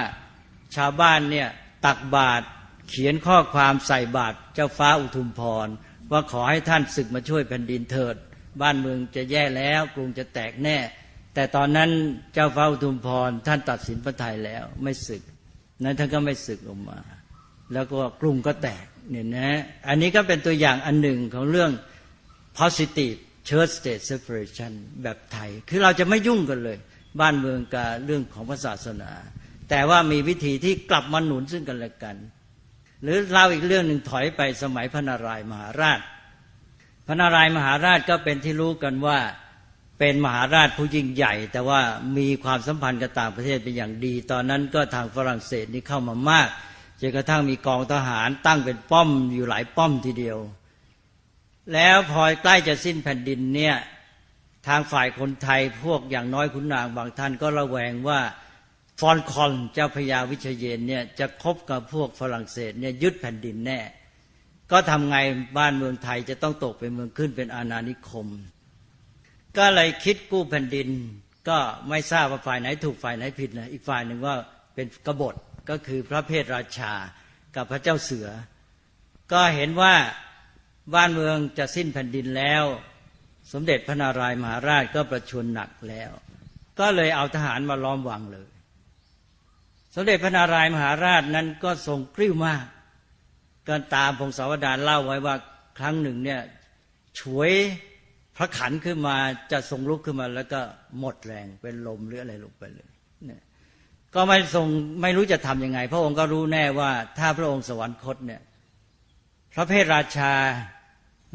[0.75, 1.47] ชาวบ้านเนี่ย
[1.85, 2.45] ตักบาตร
[2.89, 5.67] เขียนข้อความใส่บาตรเจ้าฟ้าอุทุมพร
[6.11, 8.15] ว่าขอให้ท่านศึกมาช่วยแผ่นดินเถิด
[8.61, 10.77] บ้านเมืองจะแย่แล้วกรุงจะแตกแน่
[11.33, 11.89] แต่ตอนนั้น
[12.33, 15.23] เจ้าฟ้าอุทุมพร ท่านตัดสินพระทัยแล้วไม่ศึก
[15.83, 16.99] นั้นท่านก็ไม่ศึกออกมา
[17.73, 19.49] แล้วก็กรุงก็แตกเนี่ยนะ
[19.87, 21.71] อันนี้ก็เป็นตัวอย่างอันหนึ่งของเรื่อง
[22.59, 23.17] positive
[23.47, 24.71] church state separation
[25.03, 26.77] แบบไทย คือเราจะไม่ยุ่งกันเลย
[27.19, 29.11] บ้านเมืองกับเรื่องของศาสนา
[29.69, 32.15] แต่ว่ามีวิธีที่กลับมาหนุนซึ่งกันและกัน
[33.03, 35.99] หรือเล่าอีกเรื่องหนึ่งถอยไปสมัยพระนารายมหาราช
[37.07, 39.19] พระนารายมหาราชก็เป็นที่รู้กันว่า
[39.99, 41.81] เป็นมหาราชผู้ยิ่งใหญ่ แต่ว่า
[42.17, 46.47] มีความสัมพันธ์กับต่างประเทศเป็นอย่างดี ตอนนั้นก็ทางฝรั่งเศสนี่เข้ามามาก
[47.01, 50.37] จนกระทั่งมีกองทหารตั้งเป็นป้อมอยู่หลายป้อมทีเดียว
[51.73, 53.75] แล้วพอใกล้จะสิ้นแผ่นดินเนี่ย
[54.67, 58.19] ทางฝ่ายคนไทยพวกอย่างน้อยคุณนางบางท่านก็ระแวงว่า
[58.99, 63.79] ฟอนคอนเจ้าพญาวิเชยนเนี่ยจะคบกับพวกฝรั่งเศสเนี่ยยึดแผ่นดินแน่
[64.71, 65.17] ก็ทำไง
[65.57, 68.27] บ้านเมืองไทยจะต้องตกเป็นเมืองขึ้นเป็นอาณานิคม
[69.57, 70.89] ก็เลยคิดกู้แผ่นดิน
[71.49, 71.57] ก็
[71.89, 74.35] ไม่ทราบว่าฝ่ายไหนถูกฝ่ายไหนผิดนะอีกฝ่ายหนึ่งว่า
[74.75, 75.35] เป็นกบฏ
[75.69, 76.93] ก็คือพระเพทราชา
[77.55, 78.27] กับพระเจ้าเสือ
[79.31, 79.93] ก็เห็นว่า
[80.95, 82.63] บ้านเมืองจะสิ้นแผ่นดินแล้ว
[83.53, 86.11] สมเด็จพระนารายมหาราชก็ประชวรหนักแล้ว
[86.79, 88.47] ก็เลยเอาทหารมาล้อมวังเลย
[89.95, 92.65] สมเด็จพระนารายมหาราชนั้นก็ทรงกริ้วมาก
[93.67, 95.35] ก็ตามพงศาวดารเล่าไว้ว่า
[95.77, 96.41] ครั้งหนึ่งเนี่ย
[97.19, 97.51] ฉวย
[98.37, 99.15] พระขันขึ้นมา
[99.51, 100.61] จะทรงลุกขึ้นมา แล้วก็
[100.99, 102.89] หมดแรงเป็นลมหรืออะไรลงไปเลย
[103.25, 103.41] เนี่ย
[104.15, 104.67] ก็ไม่ทรง
[105.01, 108.41] ไม่รู้จะทํำยังไง พระองค์ก็รู้แน่ว่าถ้าพระองค์สวรรคตเนี่ย
[109.53, 110.33] พระเพทราชา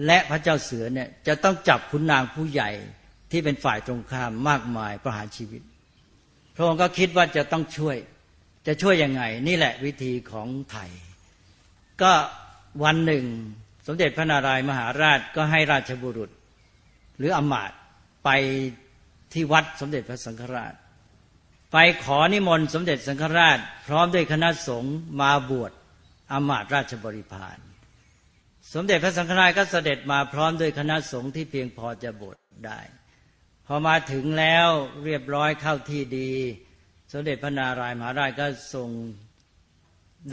[0.07, 2.71] และพระเจ้าเสือเนี่ยจะต้องจับขุนนางผู้ใหญ่
[3.31, 5.63] ที่เป็นฝ่ายตรงข้ามมากมายประหารชีวิต
[6.55, 7.97] พระองค์ก็คิดว่าจะต้องช่วย
[8.67, 10.91] จะช่วยยังไง นี่แหละวิธีของไทย
[12.03, 12.13] ก็
[12.85, 13.25] วันหนึ่ง
[13.87, 16.31] สมเด็จพระนารายมหาราชก็ให้ราชบุรุษ
[17.19, 17.73] หรืออมาต
[18.25, 18.31] ไป
[19.33, 20.75] ที่วัดสมเด็จพระสังฆราช
[21.73, 25.73] ไปขอนิมนต์สมเด็จสังฆราช พร้อมด้วยคณะสงฆ์มาบวช
[26.33, 27.59] อมาตราชบริพาร
[28.75, 32.81] สมเด็จพระสังฆราชก็เสด็จมาพร้อมด้วยคณะสงฆ์ที่เพียงพอจะบวชได้
[33.67, 34.69] พอมาถึงแล้ว
[35.05, 36.31] เรียบร้อยเข้าที่ดี
[37.13, 38.89] สมเด็จพระนารายมหาราชก็ทรง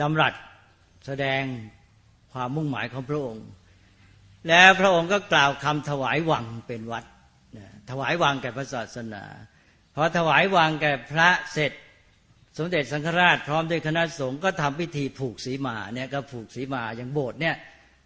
[0.02, 0.34] ดำรัส
[1.06, 1.42] แสดง
[2.34, 3.46] ความมุ่งหมายของพระองค์
[4.50, 7.06] แล้วพระองค์ก็กล่าวคำถวายวังเป็นวัด
[7.90, 9.24] ถวายวังแก่พระศาสนา
[9.96, 11.72] พอถวายวางแก่พระเสร็จ
[12.58, 17.56] สมเด็จสังฆราชพร้อมด้วยคณะสงฆ์ก็ทำพิธีผูกสีมาเนี่ยก็ผูกสีมาอย่างโบสถ์เนี่ย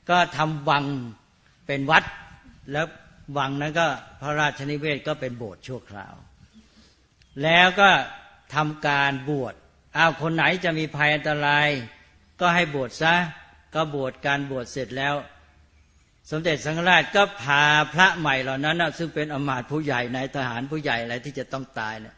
[0.10, 0.86] ก็ทำวัง
[1.68, 2.04] เป็นวัด
[2.72, 2.88] แล้ว
[3.38, 3.88] วังนั้นก็
[4.22, 6.16] พระราชนิเวศก็เป็นโบสถ์ชั่วคราว
[7.44, 7.90] แล้วก็
[8.56, 9.56] ทำการบวช
[9.96, 11.70] เอาคนไหนจะมีภัยอันตราย
[12.42, 13.16] ก็ให้บวชซะ
[13.76, 15.16] ก็บวชการบวชเสร็จแล้ว
[16.32, 17.64] สมเด็จสังฆราชก็พา
[17.94, 22.16] พระใหม่เหล่านั้นนะซึ่งเป็นอมาตย์ผู้ใหญ่ในทหารผู้ใหญ่อะไรที่จะต้องตายเนี่ย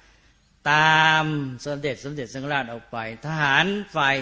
[0.71, 1.23] ตาม
[1.65, 4.15] สมเด็จสมเด็จสังฆราชออกไป ทหารฝ่าย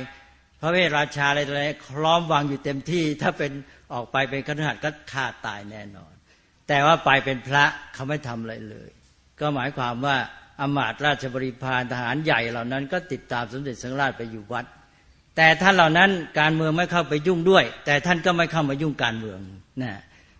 [0.65, 3.51] พระเวทราชาอะไรอะไรคล้อมวางอยู่เต็มที่ ถ้าเป็น
[3.93, 6.13] ออกไปเป็นขนาดก็ฆ่าตายแน่นอน
[6.67, 8.89] แต่ว่าไปเป็นพระเขาไม่ทำอะไรเลย
[9.39, 10.15] ก็หมายความว่า
[10.59, 14.65] อมาตราชบริพารทหารใหญ่เหล่านั้น ก็ติดตามสมเด็จสังฆราชไปอยู่วัด
[15.37, 19.39] แต่ท่านเหล่านั้นการเมืองไม่เข้าไปยุ่งด้วย แต่ท่านก็ไม่เข้ามายุ่งการเมือง
[19.81, 19.93] นะ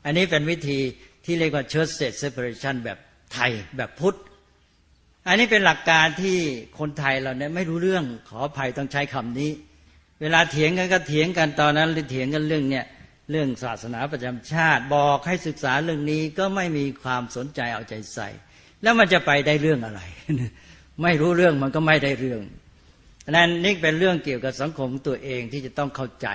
[0.06, 0.80] อันนี้เป็นวิธี
[1.26, 2.98] ที่เรียกว่า church state separation แบบ
[3.34, 4.18] ไทยแบบพุทธ
[5.28, 6.38] อันนี้เป็นหลักการที่
[6.80, 9.52] คนไทยเราเนี่ยไม่รู้เรื่องขออภัยต้องใช้คำนี้
[10.24, 12.86] เวลาเถียงกันก็เถียงกันตอนนั้นเถียงกันเรื่องเนี่ย
[13.32, 18.30] เรื่องศาสนาประจำชาติบอกให้ศึกษาเรื่องนี้ก็ไม่มีความสนใจเอาใจใส่
[18.84, 20.02] แล้วมันจะไปได้เรื่องอะไร
[21.04, 22.42] ไม่รู้เรื่องมันก็ไม่ได้เรื่อง
[23.32, 26.28] นั้นนี่เป็นเรื่องเกี่ยวกับสังคมตัวเองที่จะต้องเข้าใจ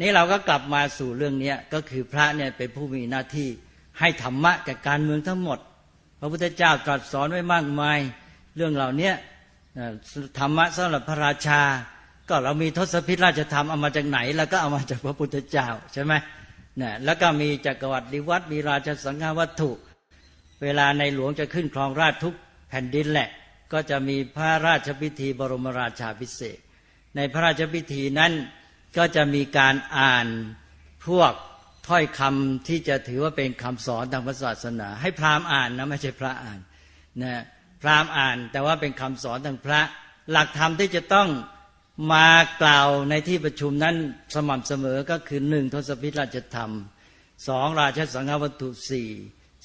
[0.00, 3.48] นี่เราก็กลับมาสู่เรื่องนี้ก็คือพระเนี่ยเป็นผู้มีหน้าที่
[3.98, 5.58] ให้ธรรมะแก่การเมืองทั้งหมด
[6.20, 7.98] พระพุทธเจ้าตรัสสอนไว้มากมาย
[8.56, 9.12] เรื่องเหล่านี้
[10.38, 11.62] ธรรมะสำหรับพระราชา
[12.28, 16.12] ก็เรามีทศพิธราชธรรมเอามาจากไหน แล้วก็เอามาจากพระพุทธเจ้าใช่ไหม
[16.76, 19.70] เนี่ยแล้วก็มีจักรวรรดิวัดมีราชสังฆวัตถุ
[20.62, 22.34] เวลาในหลวงจะขึ้นครองราชทุก
[22.68, 23.28] แผ่นดินแหละ
[23.72, 26.58] ก็จะมีพระราชพิธีบรมราชาพิเศษ
[27.16, 28.32] ในพระราชพิธีนั้น
[28.96, 30.26] ก็จะมีการอ่าน
[31.06, 31.32] พวก
[31.88, 36.58] ถ้อยคำที่จะถือว่าเป็นคำสอนทางศาสนา ให้พราหมณ์อ่านนะไม่ใช่พระอ่าน
[37.22, 37.42] นะ
[37.82, 39.80] พราหมณ์อ่านแต่ว่าเป็นคำสอนทางพระ
[40.30, 41.28] หลักธรรมที่จะต้อง
[42.12, 42.26] มา
[42.62, 43.96] กล่าวในที่ประชุมนั้น
[44.34, 46.72] สม่ำเสมอก็คือหนึ่งทศพิธราชธรรม
[47.48, 49.08] สองราชสังฆวัตถุสี่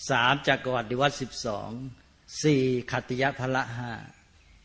[0.10, 1.70] สามจักรวรรดิวัตสิบสอง
[2.44, 3.92] สี่ขัตติยพละห้า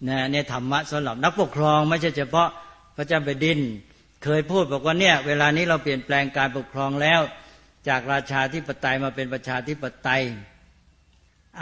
[0.09, 2.49] นะเนี่ยธรรมะสำหรับนักปกครองไม่ใช่เฉพาะ
[2.97, 3.59] พระเจ้าแผ่นดิน
[4.25, 7.21] เคยพูดบอกว่าเนี่ยเวลานี้เราเปลี่ยนแปลงการปกครองแล้ว
[7.89, 10.23] จากราชาธิปไตยมาเป็นประชาธิปไตย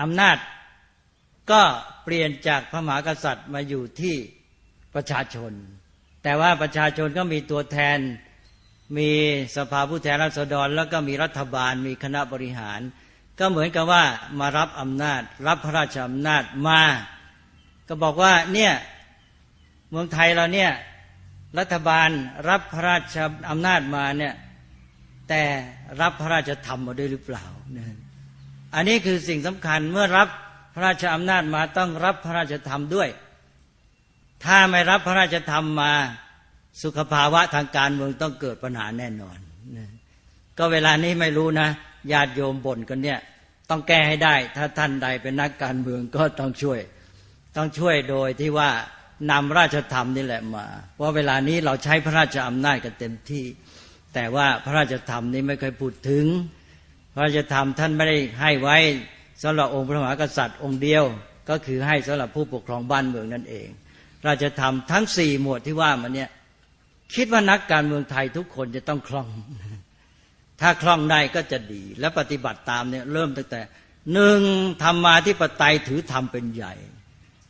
[0.00, 0.36] อำนาจ
[1.50, 1.62] ก็
[2.04, 4.16] เปลี่ยนจากพระมหากษัตริย์มาอยู่ที่
[4.94, 5.52] ประชาชน
[6.28, 7.98] แต่ว่าประชาชนก็มีตัวแทน
[8.98, 9.10] มี
[9.56, 12.80] สภาผู้แทนราษฎร แล้วก็มีรัฐบาล มีคณะบริหาร
[13.38, 14.04] ก็เหมือนกับว่า
[14.40, 16.82] มารับอำนาจ รับพระราชอำนาจมา
[17.88, 18.72] ก็บอกว่าเนี่ย
[19.90, 20.70] เมืองไทยเราเนี่ย
[21.58, 22.08] รัฐบาล
[22.48, 23.16] รับพระราช
[23.50, 24.34] อำนาจมาเนี่ย
[25.28, 25.42] แต่
[26.00, 27.44] รับพระราชธรรมมาด้วยหรือเปล่า
[28.74, 30.28] อันนี้คือสิ่งสำคัญเมื่อรับ
[30.74, 33.10] พระราชอำนาจมาต้องรับพระราชธรรมด้วย
[34.44, 35.92] ถ้าไม่รับพระราชธรรมมา
[36.82, 39.38] สุขภาวะทางการเมืองต้องเกิดปัญหาแน่นอน
[40.58, 41.68] ก็เวลานี้ไม่รู้นะ
[42.12, 43.20] ญาติโยมบ่นกันเนี่ย
[43.70, 46.80] ต้องแก้ให้ได้ ถ้าท่านใดเป็นนักการเมืองก็ต้องช่วย
[47.56, 48.70] ต้องช่วยโดยที่ว่า
[49.30, 53.44] นำราชธรรมนี่แหละมา เพราะเวลานี้เราใช้พระราชอำนาจกันเต็มที่
[54.14, 56.24] แต่ว่าพระราชธรรมนี้ไม่เคยพูดถึง
[57.14, 58.76] พระราชธรรมท่านไม่ได้ให้ไว้
[59.42, 61.04] สำหรับองค์พระมหากษัตริย์องค์เดียว
[61.50, 63.68] ก็คือให้สำหรับผู้ปกครองบ้านเมืองนั่นเอง
[64.28, 66.30] ราชธรรมทั้งสี่หมวดที่ว่ามันเนี่ย
[67.14, 69.28] คิดว่านักการเมืองไทยทุกคนจะต้องคล่อง
[70.60, 73.60] ถ้าคล่องได้ก็จะดี และปฏิบัติตามเนี่ยเริ่มตั้งแต่
[74.12, 74.40] หนึ่ง
[74.82, 76.74] ธรรมาที่ปไตยถือธรรมเป็นใหญ่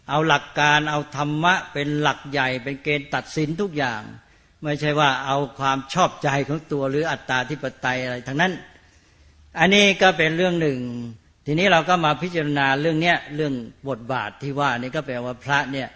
[0.09, 4.03] เอาหลักการเอาธรรมะเป็นหลักใหญ่ เป็นเกณฑ์ตัดสินทุกอย่าง
[4.63, 8.53] ไม่ใช่ว่าเอาความชอบใจของตัวหรืออัตตาธิปไตยอะไรทั้งนั้น
[9.59, 10.81] อันนี้ก็เป็นเรื่องหนึ่ง
[11.47, 13.55] ทีนี้เราก็มาพิจารณาเรื่องเนี้ยเรื่อง
[13.89, 15.89] บทบาทที่ว่านี่ก็แปลว่าพระเนี่ย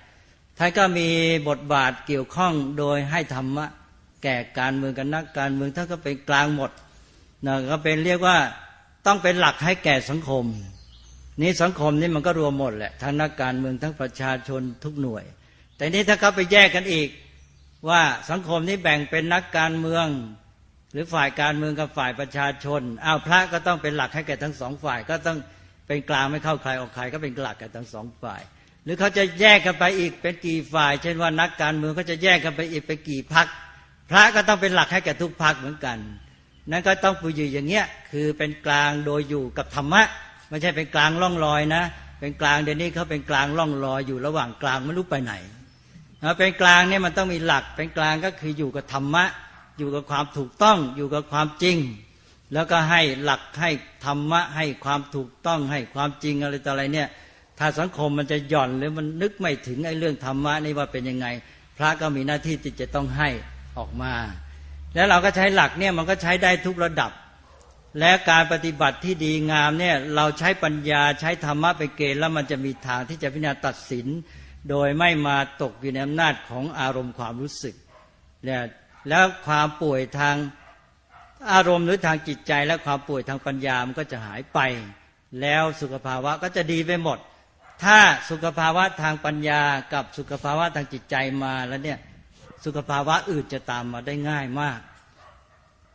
[0.62, 1.09] ท่านก็มี
[1.49, 3.66] บทบาทเกี่ยวข้องโดยให้ธรรมะ
[4.23, 6.70] แก่การเมืองกันนักการเมืองท่านก็เป็นกลางหมด
[7.46, 8.37] นะก็เป็นเรียกว่า
[9.07, 10.44] ต้องเป็นหลักให้แก่สังคม
[11.40, 15.25] นี้สังคมนี่มันก็รวมหมดแหละทั้งนักการเมืองทั้งประชาชนทุกหน่วย
[15.77, 17.09] แต่นี้ถ้าเขาไปแยกกันอีก
[17.88, 20.07] ว่าสังคมนี้แบ่งเป็นนักการเมือง
[20.92, 25.38] หรือฝ่ายการเมืองกับฝ่ายประชาชนอ้าวพระก็ต้องเป็นหลักให้แก่ทั้งสองฝ่าย ก็ต้อง
[25.87, 28.42] เป็นกลางไม่เข้าใครออกใครก็เป็นหลักแก่ทั้งสองฝ่าย
[28.85, 33.47] หรือเขาจะแยกกันไปอีกเป็นกี่ฝ่าย เช่นว่านักการเมืองเขาจะแยกกันไปอีกเป็นกี่พัก
[34.11, 35.99] พระก็ต้องเป็นหลักให้แก่ทุกพักเหมือนกัน
[36.71, 40.03] นั่นก็ต้องปูอยู่อย่างเงี้ยคือเป็นกลางโดยอยู่กับธรรมะ
[40.49, 41.83] ไม่ใช่เป็นกลางล่องลอยนะ
[42.21, 45.35] เป็นกลางเดี๋ยวนี้เขาเป็นกลางล่องลอยอยู่ระหว่างกลางไม่รู้ไปไหน
[46.38, 49.25] เป็นกลางเนี่ยมันต้องมีหลัก เป็นกลางก็คืออยู่กับธรรมะ
[49.79, 51.77] อยู่กับความถูกต้อง อยู่กับความจริง
[52.55, 53.71] แล้วก็ให้หลักให้
[54.05, 57.09] ธรรมะให้ความถูกต้องให้ความจริงอะไรต่ออะไรเนี่ย
[57.61, 61.27] ถ้าสังคมมันจะหย่อนหรือมันนึกไม่ถึงไอ้เรื่องธรรมะนี่ว่าเป็นยังไง
[61.77, 63.29] พระก็มีหน้าที่ที่จะต้องให้
[63.79, 64.14] ออกมา
[64.94, 67.12] แล้วเราก็ใช้หลักเนี่ยมันก็ใช้ได้ทุกระดับ
[68.01, 74.07] และการปฏิบัติที่ดีงามเนี่ยเราใช้ปัญญาใช้ธรรมะไปเกณฑ์แล้วมันจะมีทางที่จะพิจารณาตัดสิน
[74.70, 77.75] โดยไม่มาตกอยู่ในอำนาจของอารมณ์ความรู้สึก
[79.09, 80.37] แล้วความป่วยทาง
[81.53, 84.59] อารมณ์หรือทางจิตใจและความป่วยทางปัญญามันก็จะหายไป
[85.40, 87.18] แล้วสุขภาวะก็จะดีไปหมด
[87.83, 87.99] ถ้า
[88.31, 89.62] สุขภาวะทางปัญญา
[89.93, 91.99] กับสุขภาวะทางจิตใจมาแล้วเนี่ย
[92.64, 94.79] สุขภาวะอื่นจะตามมาได้ง่ายมาก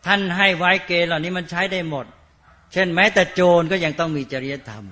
[0.06, 2.06] ท่านให้ไว้เกณฑ์เหล่านี้มันใช้ได้หมด
[2.74, 4.84] เช่นแม้แต่โจรก็ยังต้องมีจริยธรรม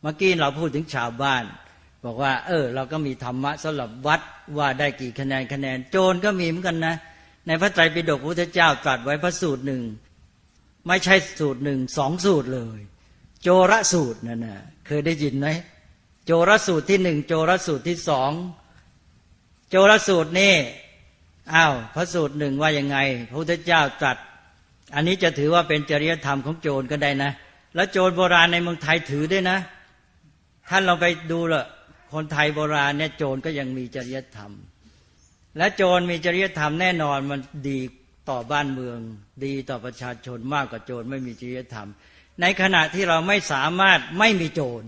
[0.00, 1.44] เมื่อกี้เราพูดถึงชาวบ้าน
[2.04, 4.20] บอกว่า เออ เราก็มีธรรมะสำหรับวัด
[4.58, 6.94] ว่าได้กี่คะแนนคะแนน โจรก็มีเหมือนกันนะ
[7.46, 9.82] ในพระไตรปิฎกพระพุทธเจ้าตรัสไว้พระสูตรหนึ่ง
[10.86, 12.80] ไม่ใช่สูตรหนึ่งสองสูตรเลย
[13.42, 15.48] โจรสูตรนั่นนะเคยได้ยินไหม
[16.26, 18.30] โจรสูตรที่หนึ่งโจรสูตรที่สอง
[19.70, 20.54] โจรสูตรนี่
[21.54, 24.16] อ้าวพระสูตรหนึ่งว่ายังไง พระพุทธเจ้าตรัส
[24.94, 27.32] อันนี้จะถือว่าเป็นจริยธรรมของโจรก็ได้นะ
[27.74, 29.58] แล้วโจรโบราณในเมืองไทยถือด้วยนะ
[30.68, 31.64] ท่านเราไปดูละ
[32.12, 34.52] คนไทยโบราณเนี่ยโจรก็ยังมีจริยธรรม
[35.56, 37.78] และโจรมีจริยธรรมแน่นอนมันดี
[38.30, 38.98] ต่อบ้านเมือง
[39.44, 41.88] ดีต่อประชาชนมากกว่าโจรไม่มีจริยธรรม
[42.40, 44.82] ในขณะที่เราไม่สามารถไม่มีโจร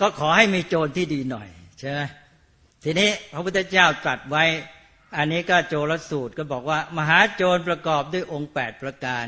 [0.00, 2.00] ก็ขอให้มีโจรที่ดีหน่อยใช่ไหม
[2.84, 4.44] ทีนี้พระพุทธเจ้าตรัสไว้
[5.16, 9.26] อันนี้ก็โจรสูตรก็บอกว่า มหาโจรประกอบด้วยองค์แปดประการ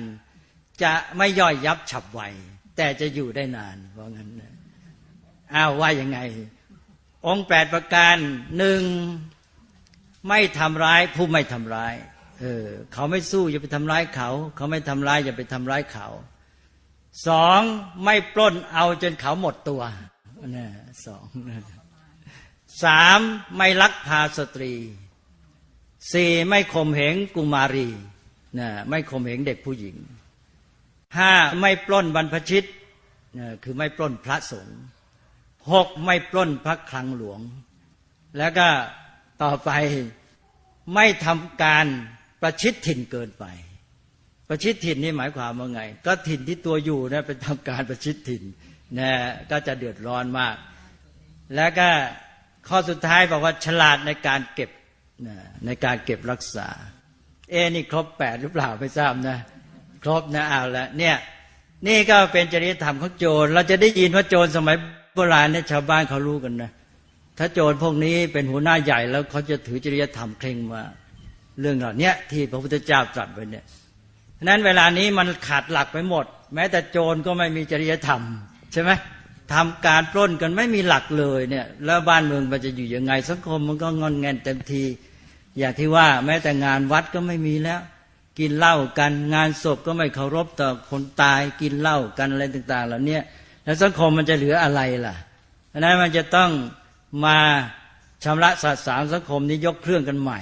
[0.82, 2.20] จะไม่ย่อยยับฉับไว
[2.76, 4.28] แต่จะอยู่ได้นานเพราะงั้น
[5.54, 6.18] อ้าวว่ายังไง
[7.26, 8.16] องค์แปดประการ
[8.58, 8.82] หนึ่ง
[10.28, 11.94] ไม่ทำร้ายผู้ไม่ทำร้าย
[12.40, 16.06] เออเขาไม่สู้อย่าไปทำร้ายเขา เขาไม่ทำร้ายอย่าไปทำร้ายเขา
[17.26, 17.60] สอง
[18.04, 19.82] ไม่ปล้นเอาจนเขาหมดตัว
[20.56, 20.66] นะ
[21.06, 21.24] สอง
[22.84, 23.20] สาม
[23.56, 24.72] ไม่ลักพาสตรี
[26.12, 27.88] สี่ไม่ข่มเหงกุมารี
[28.58, 29.96] นะไม่ข่มเหงเด็กผู้หญิง
[31.16, 32.64] ห้าไม่ปล้นบรรพชิต
[33.38, 34.80] นะคือไม่ปล้นพระสงฆ์
[35.72, 37.40] หกไม่ปล้นพระคลังหลวง
[38.38, 38.68] แล้วก็
[39.42, 39.70] ต่อไป
[40.94, 41.86] ไม่ทำการ
[42.42, 43.44] ประชิดถิ่นเกินไป
[44.48, 48.42] ประชิดถิ่นนี่หมายความว่าไง ก็ถิ่นที่ตัวอยู่นะเป็นทำการประชิดถิ่น
[48.98, 49.10] นะ
[49.50, 50.56] ก็จะเดือดร้อนมาก
[51.56, 51.88] แล้วก็
[52.68, 54.70] ข้อสุดท้ายบอกว่าฉลาดในการเก็บ
[55.26, 56.68] นะในการเก็บรักษา
[57.50, 59.38] เอ้นี่ครบแปดหรือเปล่าไม่ทราบนะ
[60.02, 61.16] ครบนะเอาละเนี่ย
[61.86, 64.76] นี่ก็เป็นจริยธรรมของโจร เราจะได้ยินว่าโจรสมัย
[65.14, 66.70] โบราณเนี่ยชาวบ้านเขารู้กันนะ
[67.38, 70.82] ถ้าโจรพวกนี้เป็นหัวหน้าใหญ่แล้วเขาจะถือจริยธรรมเคร่งมา
[71.60, 73.64] เรื่องเหล่านี้ที่พระพุทธเจ้าตรัสไว้เนี่ย
[74.44, 76.24] นั้นเวลานี้มันขาดหลักไปหมด
[76.54, 78.22] แม้แต่โจรก็ไม่มีจริยธรรม
[78.72, 78.90] ใช่ไหม
[79.52, 84.84] ทำการปล้นกันไม่มีหลักเลยเนี่ย แล้วบ้านเมืองมันจะอยู่ยังไง สังคมมันก็งอนแงนเต็มที
[85.58, 87.80] อย่างที่ว่าแม้แต่งานวัดก็ไม่มีแล้ว
[88.38, 93.18] กินเหล้ากันงานศพก็ไม่เคารพต่อคนตายกินเหล้ากันอะไรต่าง ๆ เหล่านี้
[93.64, 95.14] แล้วสังคมมันจะเหลืออะไรล่ะ
[95.72, 96.50] ดังนั้นมันจะต้อง
[97.24, 97.38] มา
[98.24, 100.40] ชำระสัตว์สามสังคมนี้ยกเครื่องกันใหม่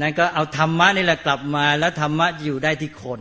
[0.00, 3.20] นั่นก็เอาธรรมะนี่แหละกลับมา แล้วธรรมะอยู่ได้ที่คน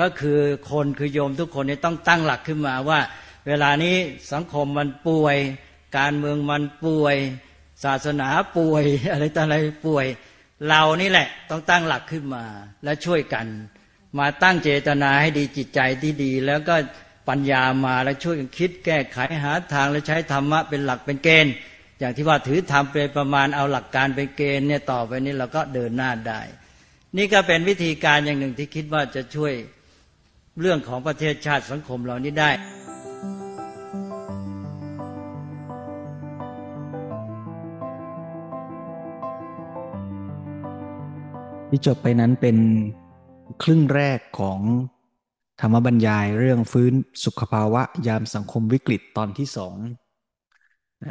[0.00, 0.38] ก็คือ
[0.70, 2.98] คนคือโยมทุกคนนี่ต้องตั้งหลักขึ้นมาว่า
[3.46, 3.96] เวลานี้
[4.32, 5.36] สังคมมันป่วย
[5.98, 7.16] การเมืองมันป่วย
[7.84, 10.06] ศาสนาป่วย อะไรต่ออะไรป่วย
[10.68, 12.44] เรานี่แหละต้องตั้งหลักขึ้นมา
[12.84, 13.46] และช่วยกัน
[14.18, 16.74] มาตั้งเจตนาให้ดีจิตใจที่ดี แล้วก็
[17.28, 21.54] ปัญญามาแล้วช่วยกันคิด แก้ไขหาทางและใช้ธรรมะเป็นหลักเป็นเกณฑ์
[21.98, 26.40] อย่างที่ว่าถือธรรมเป็นประมาณเอาหลักการเป็นเกณฑ์เนี่ยต่อไปนี้เราก็เดินหน้าได้
[27.16, 29.52] นี่ก็เป็นวิธีการอย่างหนึ่งที่คิดว่าจะช่วย
[30.60, 32.50] เรื่องของประเทศชาติสังคมเรานี้ได้
[41.76, 42.56] ที่จบไปนั้นเป็น
[43.62, 44.60] ครึ่งแรกของ
[45.60, 46.92] ธรรมบรรยายเรื่องฟื้น
[47.24, 49.74] สุขภาวะยามสังคมวิกฤตตอนที่สอง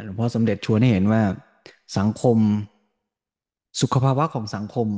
[0.04, 1.22] หลวงพ่อสมเด็จชวนให้เห็นว่า
[1.98, 2.38] สังคม
[3.80, 4.88] สุขภาวะของสังคม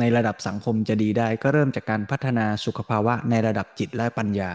[0.00, 4.52] ในระดับสังคมจะดีได้ ก็เริ่มจากการพัฒนาสุขภาวะในระดับจิตและปัญญา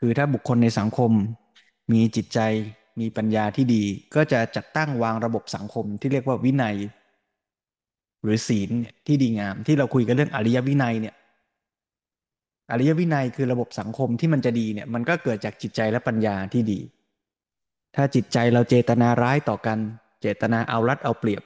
[0.00, 1.10] คือถ้าบุคคลในสังคม
[1.92, 2.40] มีจิตใจ
[3.00, 3.82] มีปัญญาที่ดี
[4.14, 6.76] ก็จะจัดตั้งวางระบบสังคมที่เรียกว่าวินัย
[8.22, 8.70] หรือศีล
[9.06, 11.14] ที่ดีงามที่เราคุยกันเรื่องอริยวินัยเนี่ย
[12.70, 16.80] อริยวินัยคือระบบสังคมที่มันจะดีเนี่ยมันก็เกิดจากจิตใจและปัญญาที่ดี
[17.96, 19.78] ถ้าจิตใจเราเจตนาร้ายต่อกัน
[20.20, 21.42] เจตนาเอารัดเอาเปรียบ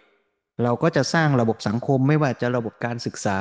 [0.63, 3.41] เราก็จะสร้างระบบสังคมไม่ว่าจะระบบการศึกษา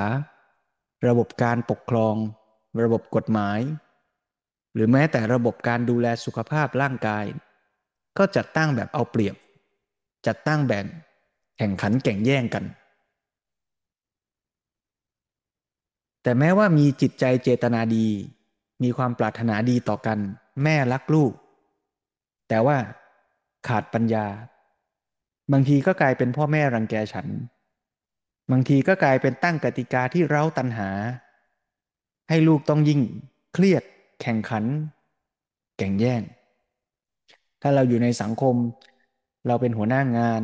[1.07, 2.15] ระบบการปกครอง
[2.83, 3.59] ระบบกฎหมาย
[4.73, 7.25] หรือแม้แต่ระบบการดูแลสุขภาพร่างกาย
[8.17, 9.35] ก็จัดตั้งแบบเอาเปรียบ
[10.27, 10.85] จัดตั้งแบบ
[11.57, 12.63] แข่งขันแข่งแย่งกัน
[16.23, 18.07] แต่แม้ว่ามีจิตใจเจตนาดี
[18.83, 20.19] มีความปรารถนาดีต่อกัน
[20.63, 21.33] แม่รักลูก
[22.49, 22.77] แต่ว่า
[23.67, 24.27] ขาดปัญญา
[25.51, 27.27] บางทีก็กลายเป็นพ่อแม่รังแกฉัน
[28.51, 30.89] บางทีก็กลายเป็นตั้งกติกาที่เร้าตันหา
[32.29, 33.01] ให้ลูกต้องยิ่ง
[33.53, 33.83] เครียด
[34.21, 34.63] แข่งขัน
[35.77, 36.21] แก่งแย่ง
[37.61, 38.55] ถ้าเราอยู่ในสังคม
[39.47, 40.41] เราเป็นหัวหน้างาน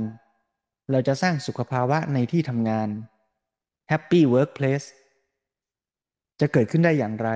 [0.92, 2.88] เราจะสร้างสุขภาวะในที่ทำงาน
[3.92, 4.88] Happy Workplace
[6.40, 7.30] จะเกิดขึ้นได้อย่างไร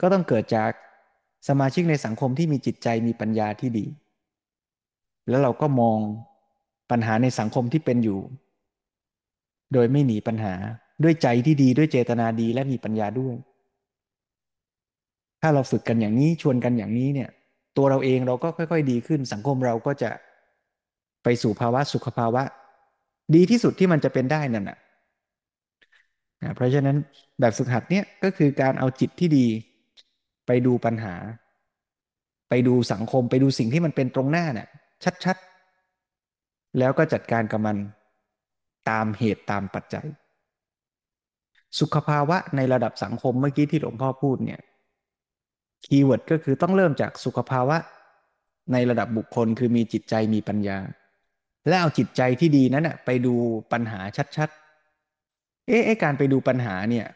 [0.00, 0.70] ก็ต้องเกิดจาก
[1.48, 3.86] สมาชิกในสังคมที่มีจิตใจมีปัญญาที่ดี
[5.28, 5.98] แล้วเราก็มอง
[6.90, 8.20] ปัญหาในสังคมที่เป็นอยู่
[9.72, 10.54] โดยไม่หนีปัญหา
[11.02, 13.34] ด้วยใจที่ดีด้วยเจตนาดีและมีปัญญาด้วย
[15.42, 17.30] ถ้าเราฝึกกันอย่างนี้ชวนกันอย่างนี้เนี่ย
[17.76, 20.10] ตัวเราเองเราก็ค่อย ๆ ดีขึ้น สังคมเราก็จะ
[21.22, 22.42] ไปสู่ภาวะสุขภาวะ
[23.34, 24.78] ดีที่สุดที่มันจะเป็นได้นั่นน่ะ
[26.54, 26.96] เพราะฉะนั้น
[27.40, 29.46] แบบฝึกหัดเนี่ยก็คือการเอาจิตที่ดี
[30.46, 31.14] ไปดูปัญหา
[32.48, 34.68] ไปดูสังคมไปดูสิ่งที่มันเป็นตรงหน้าเนี่ย
[35.24, 37.76] ชัดๆ แล้วก็จัดการกับมัน
[38.90, 40.06] ตามเหตุตามปัจจัย
[41.80, 44.60] สุขภาวะในระดับสังคมเมื่อกี้ที่หลวงพ่อพูดเนี่ย
[45.84, 47.76] คีย์เวิร์ดก็คือต้องเริ่มจากสุขภาวะ
[48.72, 50.78] ในระดับบุคคลคือมีจิตใจมีปัญญา
[51.68, 53.34] และเอาจิตใจที่ดีนั้นไปดู
[53.72, 54.00] ปัญหา
[54.36, 54.63] ชัดๆ
[55.66, 57.06] เอ๊ะการไปดูปัญหาเนี่ย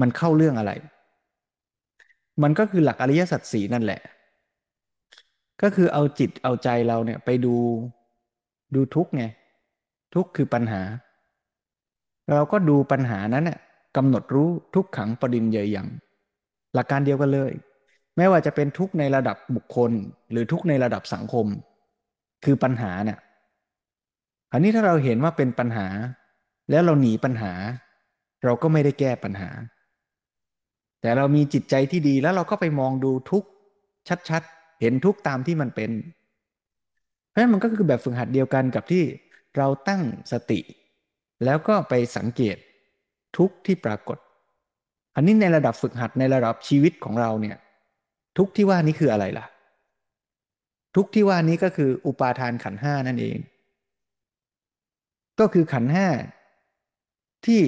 [0.00, 0.72] มันเข้าเรื่องอะไร
[2.42, 4.00] มันก็คือหลักอริยสัจสีนั่นแหละ
[5.62, 7.54] ก็คือเอาจิตเอาใจเราเนี่ยไปดู
[8.74, 9.24] ดูทุกไง
[10.14, 10.82] ทุกคือปัญหา
[12.32, 13.58] เราก็ดูปัญหานั้นน่ะ
[13.96, 15.88] กำหนดรู้ทุกขังปรินเยยัง
[16.74, 17.52] หลักการเดียวกันเลย
[18.16, 19.90] ไม่ว่าจะเป็นทุกในระดับบุคคล
[20.30, 21.46] หรือทุกในระดับสังคม
[22.44, 23.18] คือปัญหาเนี่ย
[24.52, 25.86] อันนี้ถ้าเราเห็นว่าเป็นปัญหา
[26.70, 27.52] แล้วเราหนีปัญหา
[28.44, 29.50] เราก็ไม่ได้แก้ปัญหา
[31.00, 33.44] แต่เรามีจิตใจที่ดีแล้วเราก็ไปมองดูทุก
[34.30, 35.90] ชัดๆ เห็นทุกตามที่มันเป็น
[37.28, 39.02] เพราะฉะนั้นมันก็คือแบบฝึกหัดเดียวกันกับที่
[39.56, 40.02] เราตั้ง
[40.32, 40.60] สติ
[41.44, 42.56] แล้วก็ไปสังเกต
[43.36, 44.18] ทุกที่ปรากฏ
[45.14, 47.56] อันนี้ในระดับฝึกหัดในระดับชีวิตของเราเนี่ย
[48.38, 49.46] ทุกที่ว่านี้คืออะไรล่ะ
[50.96, 53.38] ทุกที่ว่านี้ก็คืออุปาทานขันห้านั่นเอง
[55.40, 56.08] ก็คือขันห้า
[57.46, 57.62] ที่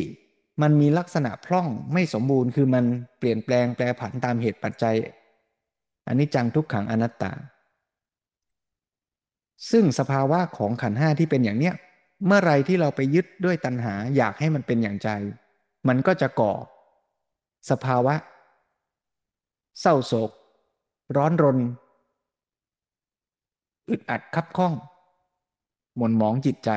[0.62, 2.85] มันมีลักษณะพร่องไม่สมบูรณ์ คือมัน
[3.19, 4.97] เปลี่ยนแปลงแปรผันตามเหตุปัจจัย
[6.07, 7.33] อันนี้จังทุกขังอนัตตา
[9.71, 11.75] ซึ่งสภาวะของขันห้าที่เป็นอย่างเนี้ย
[12.27, 15.09] เมื่อไรที่เราไปยึดด้วยตัณหาอยากให้มันเป็นอย่างใจ
[15.88, 16.55] มันก็จะก่อ
[17.71, 18.14] สภาวะ
[19.81, 20.31] เศร้าโศก
[21.17, 21.59] ร้อนรน
[23.88, 24.75] อึดอัดคับข้อง
[25.97, 26.71] หม่นหมองจิตใจ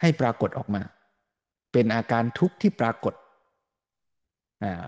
[0.00, 0.82] ให้ปรากฏออกมา
[1.72, 3.14] เป็นอาการทุกข์ที่ปรากฏ
[4.64, 4.86] อ่า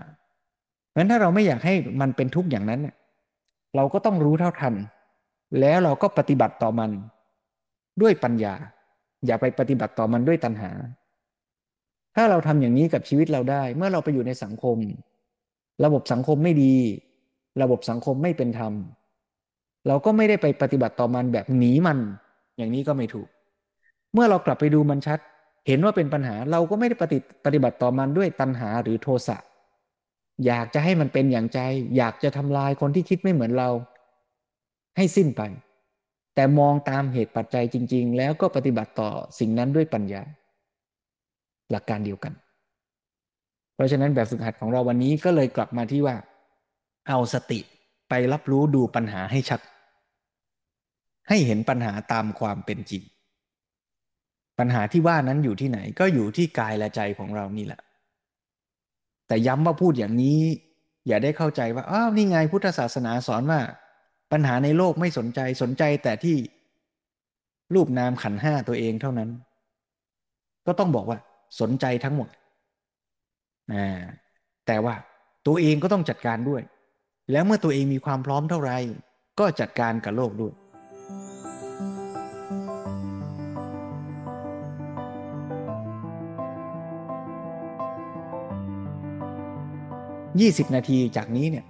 [0.89, 2.81] เพราะฉะนั้นถ้าเราไม่อยากให้มันเป็นทุกข์อย่างนั้น
[3.75, 4.73] เราก็ต้องรู้เท่าทัน
[5.59, 6.91] แล้วเราก็ปฏิบัติต่อมัน
[8.01, 8.53] ด้วยปัญญา
[9.25, 10.71] อย่าไปปฏิบัติต่อมันด้วยตัณหา
[12.15, 14.77] ถ้าเราทำอย่างนี้กับชีวิตเราได้ เมื่อเราไปอยู่ในสังคม
[15.83, 16.75] ระบบสังคมไม่ดี
[17.61, 18.73] ระบบสังคมไม่เป็นธรรม
[19.87, 21.99] เราก็ไม่ได้ไปปฏิบัติต่อมันแบบหนีมัน
[22.57, 23.27] อย่างนี้ก็ไม่ถูก
[24.13, 25.19] เมื่อเรากลับไปดูมันชัด
[25.67, 29.37] เห็นว่าเป็นปัญหาเราก็ไม่ได้ปฏิปฏิบัติต่อมันด้วยตัณหาหรือโทสะ
[30.45, 31.59] อยากจะให้มันเป็นอย่างใจ
[31.97, 33.69] อยากจะทำลายคนที่คิดไม่เหมือนเรา
[34.97, 35.41] ให้สิ้นไป
[36.35, 40.21] แต่มองตามเหตุปัจจัยจริง ๆ แล้วก็ปฏิบัติต่อสิ่งนั้นด้วยปัญญา
[41.71, 42.33] หลักการเดียวกัน
[43.75, 46.15] เพราะฉะนั้นแบบฝึกหัดของเราวันนี้ก็เลยกลับมาที่ว่า
[47.09, 47.59] เอาสติ
[48.09, 49.61] ไปรับรู้ดูปัญหาให้ชัด
[51.29, 53.03] ให้เห็นปัญหาตามความเป็นจริง
[54.63, 57.81] ปัญหาที่ว่านั้นอยู่ที่ไหนก็อยู่ที่กายและใจของเรานี่แหละ
[59.27, 60.39] แต่ย้ำว่าพูดอย่างนี้
[61.07, 63.59] อย่าได้เข้าใจว่าอ้าวนี่ไงพุทธศาสนาสอนว่า
[64.31, 66.35] ปัญหาในโลกไม่สนใจสนใจแต่ที่
[67.75, 69.29] รูปนามขันห้าตัวเองเท่านั้น
[70.67, 71.19] ก็ต้องบอกว่า
[71.59, 72.29] สนใจทั้งหมด
[73.73, 74.01] อ่า
[74.67, 74.95] แต่ว่า
[75.47, 76.61] ตัวเองก็ต้องจัดการด้วย
[77.31, 78.77] แล้วเมื่อตัวเองมีความพร้อมเท่าไหร่
[79.39, 80.53] ก็จัดการกับโลกด้วย
[90.39, 91.65] ยี่สิบนาทีจากนี้เนี่ย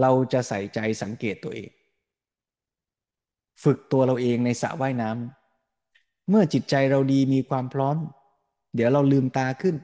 [0.00, 1.70] เราจะใส่ใจสังเกตตัวเอง
[3.62, 7.96] ฝึกตัวเราเองในสระว่ายน้ำเมื่อจิตใจเราดีมีความพร้อม
[8.74, 9.76] เดี๋ยวเราลืมตาขึ้น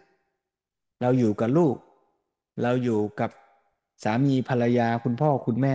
[1.03, 1.77] เราอยู่กับลูก
[2.63, 3.31] เราอยู่กับ
[4.03, 5.75] สามีภรรยาคุณพ่อคุณแม่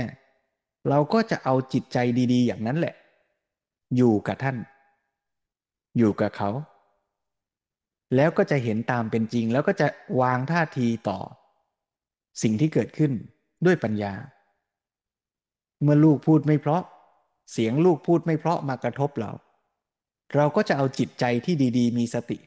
[0.89, 1.97] เราก็จะเอาจิตใจ
[2.33, 2.95] ดี ๆ อย่างนั้นแหละ
[3.95, 4.57] อยู่กับท่าน
[5.97, 6.49] อยู่กับเขา
[8.15, 9.87] แล้วก็จะเห็นตามเป็นจริง แล้วก็จะ
[10.21, 11.19] วางท่าทีต่อ
[12.41, 13.11] สิ่งที่เกิดขึ้น
[13.65, 14.13] ด้วยปัญญา
[15.81, 16.83] เมื่อลูกพูดไม่เพราะ
[17.51, 19.31] เสียงลูกพูดไม่เพราะมากระทบเรา
[20.35, 22.37] เราก็จะเอาจิตใจที่ดีๆ มีสติ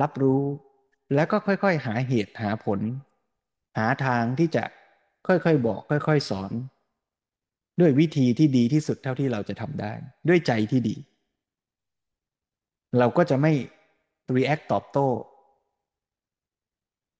[0.00, 0.42] รับรู้
[1.14, 2.80] แล้วก็ค่อยๆ หาเหตุหาผล
[3.78, 4.64] หาทางที่จะ
[5.26, 6.52] ค่อยๆ บอก ค่อย ๆ สอน
[7.80, 9.92] ด้วยวิธีที่ดีที่สุดเท่าที่เราจะทำได้
[10.28, 10.96] ด้วยใจที่ดี
[12.98, 13.52] เราก็จะไม่
[14.36, 15.08] react ตอบโต้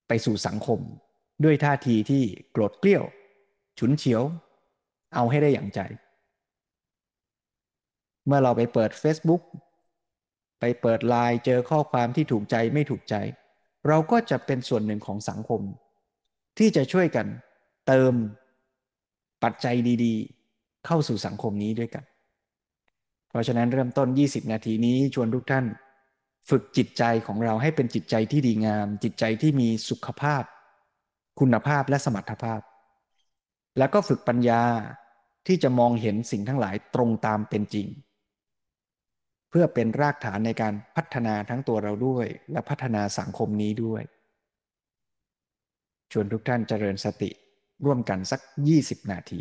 [0.09, 0.81] ไปสู่สังคม
[1.45, 2.23] ด้วยท่าทีที่
[2.53, 3.05] โกรธเกลี้ยว
[3.79, 4.23] ฉุนเฉียว
[5.15, 5.81] เอาให้ได้อย่างใจ
[8.27, 9.43] เมื่อเราไปเปิด Facebook
[10.61, 13.15] ไปเปิดไลน์เจอข้อความที่ถูกใจไม่ถูกใจ
[13.89, 15.61] เราก็จะเป็นส่วนหนึ่งของสังคม
[16.59, 17.27] ที่จะช่วยกัน
[17.87, 18.13] เติม
[19.45, 22.05] ปัจจัยดีๆ เข้าสู่สังคมนี้ด้วยกัน
[23.29, 25.65] เพราะฉะนั้นเริ่มต้น 20 นาทีนี้ชวนทุกท่าน
[26.51, 30.43] ฝึกจิตใจของเราให้เป็นจิตใจที่ดีงาม จิตใจที่มีสุขภาพ
[31.41, 32.61] คุณภาพและสมรรถภาพ
[33.79, 34.63] แล้วก็ฝึกปัญญา
[35.47, 37.89] ที่จะมองเห็นสิ่งทั้งหลายตรงตามเป็นจริง
[39.51, 44.03] เพื่อเป็นรากฐานในการพัฒนาทั้งตัวเราด้วย และพัฒนาสังคมนี้ด้วย
[46.13, 47.31] ชวนทุกท่านเจริญสติ
[47.85, 48.41] ร่วมกันสัก
[48.77, 49.41] 20 นาที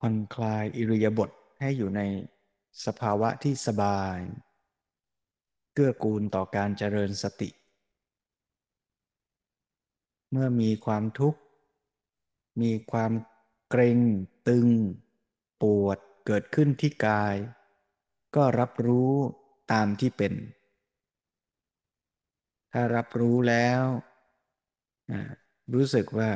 [0.00, 1.30] ผ่อนคลายอิริยาบถ
[1.60, 2.00] ให้อยู่ใน
[2.84, 4.18] สภาวะที่สบาย
[5.74, 7.50] เกื้อกูลต่อการเจริญสติ
[10.30, 11.40] เมื่อมีความทุกข์
[12.62, 13.12] มีความ
[13.70, 13.98] เกรง
[14.48, 14.68] ตึง
[15.62, 17.36] ปวดเกิดขึ้นที่กาย
[18.36, 19.12] ก็รับรู้
[19.72, 20.34] ตามที่เป็น
[22.72, 23.82] ถ้ารับรู้แล้ว
[25.74, 26.30] รู้สึกว่า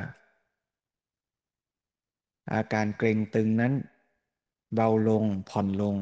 [2.53, 3.73] อาการเกร็งตึงนั้น
[4.75, 5.97] เบาลงผ่อนลง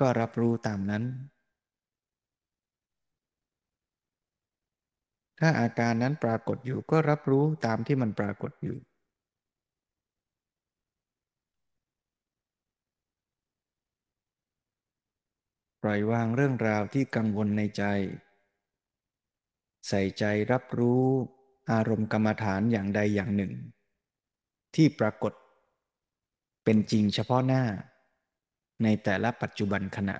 [0.00, 1.04] ก็รับรู้ตามนั้น
[5.38, 8.78] ถ้าอาการนั้นปรากฏอยู่ก็รับรู้ตามที่มันปรากฏอยู่
[15.82, 17.82] ปล่อยวางเรื่องราวที่กังวลในใจ
[19.88, 21.04] ใส่ใจรับรู้
[21.72, 23.52] อารมณ์กรรมฐานอย่างใดอย่างหนึ่ง
[24.74, 25.32] ที่ปรากฏ
[26.64, 27.64] เป็นจริงเฉพาะหน้า
[28.82, 30.16] ในแต่ละปัจจุบันขณะ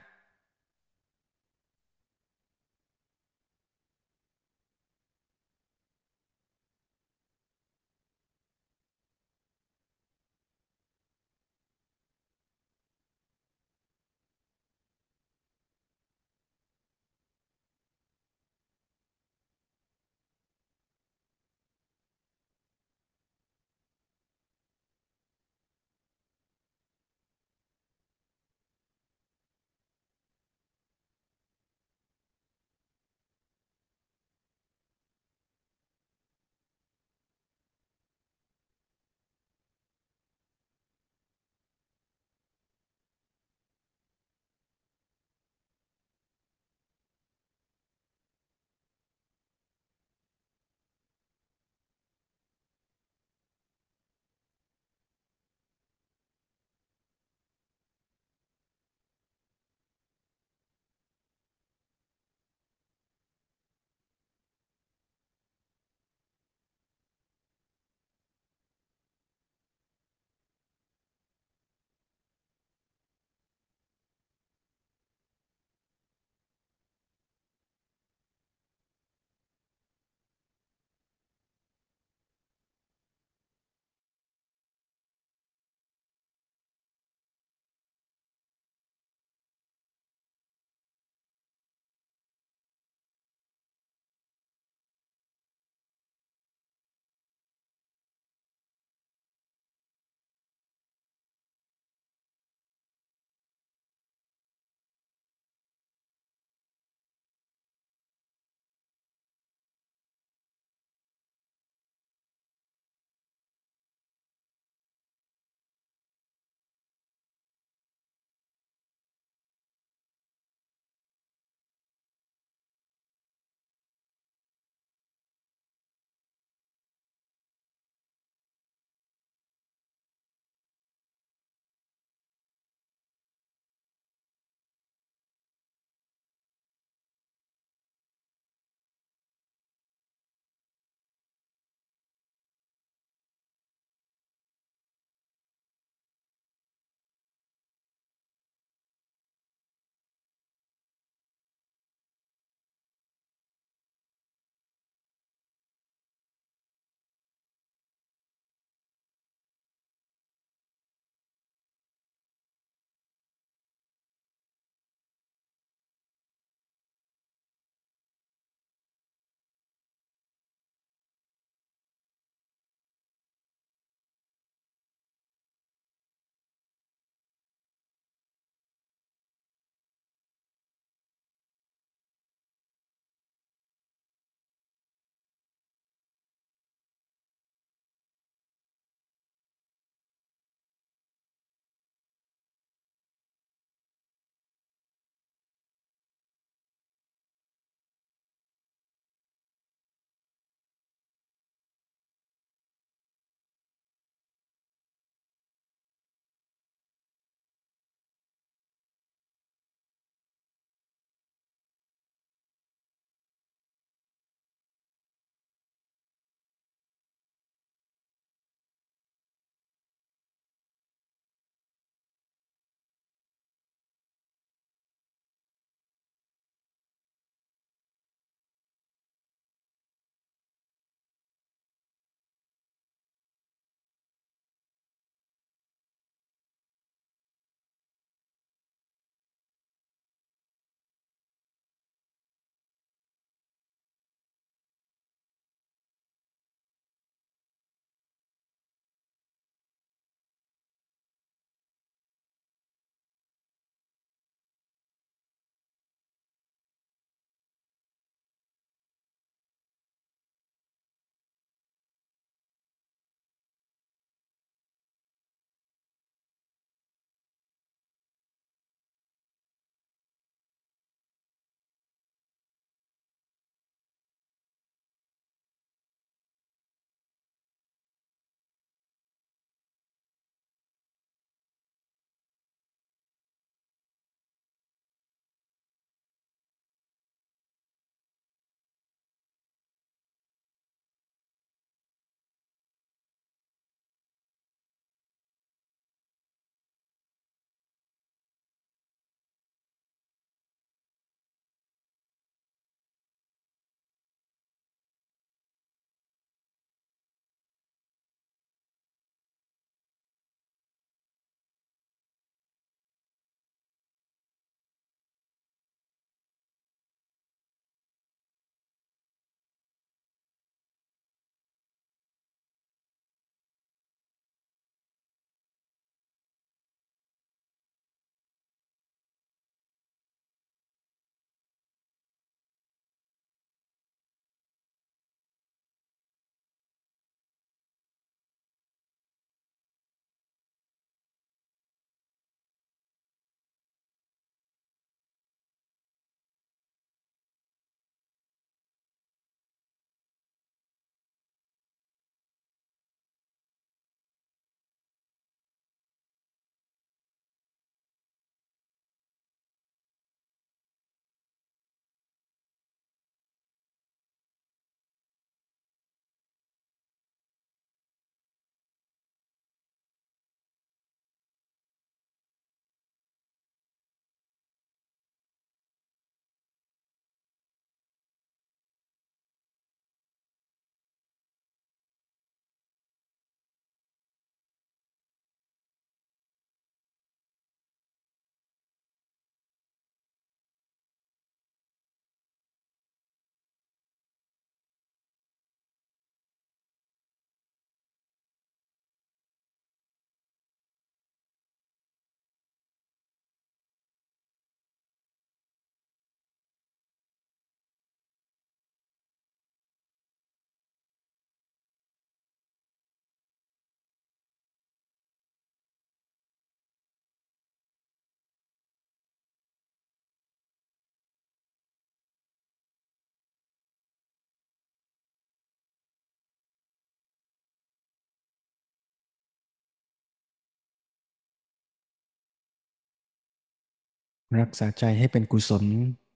[434.36, 435.64] รักษาใจให้เป็นกุศล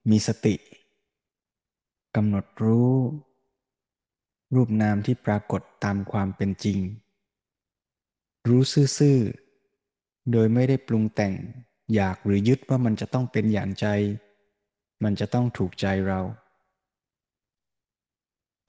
[0.09, 0.55] มีสติ
[2.15, 2.93] กำหนดรู้
[4.55, 6.79] รูปนามที่ปรากฏตามความเป็นจริง
[8.47, 8.61] รู้
[8.97, 11.33] ซื่อๆ โดยไม่ได้ปรุงแต่ง
[11.93, 13.85] อยากหรือยึดว่ามันจะต้องเป็นอย่างใจ
[15.03, 16.19] มันจะต้องถูกใจเรา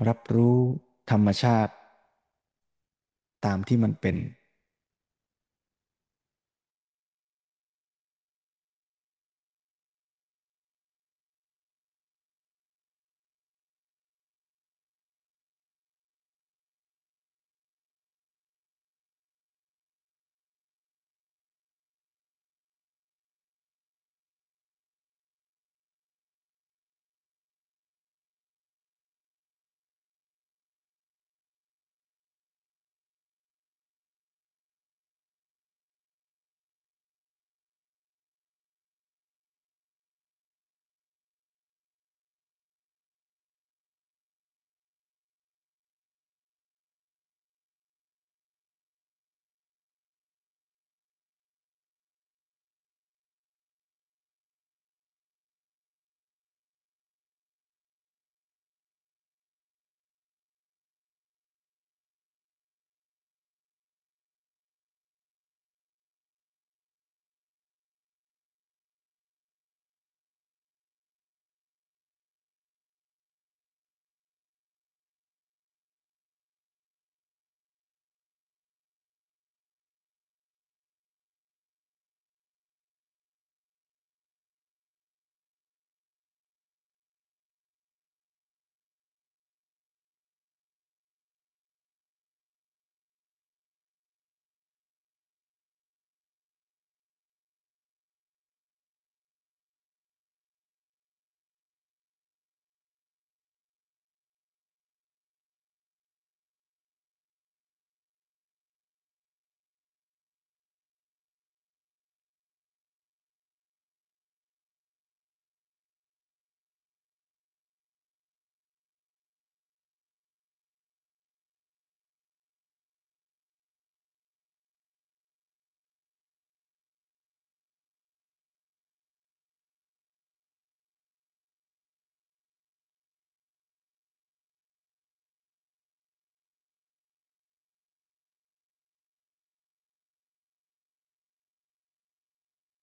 [0.08, 0.56] รับรู้
[1.10, 1.72] ธรรมชาติ
[3.44, 4.16] ตามที่มันเป็น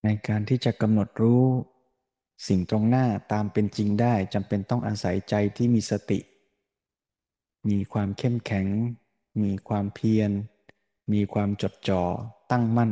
[0.04, 1.46] ในการที่จะกำหนดรู้
[2.48, 6.20] สิ่งตรงหน้าตามเป็นจริงได้จำเป็นต้องอาศัยใจที่มีสติ
[7.70, 8.68] มีความเข้มแข็ง
[9.44, 10.32] มีความเพียร
[11.14, 12.04] มีความจดจ่อ
[12.52, 12.92] ตั้งมั่น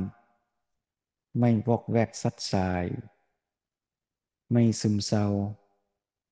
[1.39, 2.85] ไม่วอกแวกซัดสาย
[4.51, 5.25] ไม่ซึมเศร้า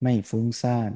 [0.01, 0.91] ไม่ฟุ้งซ่าน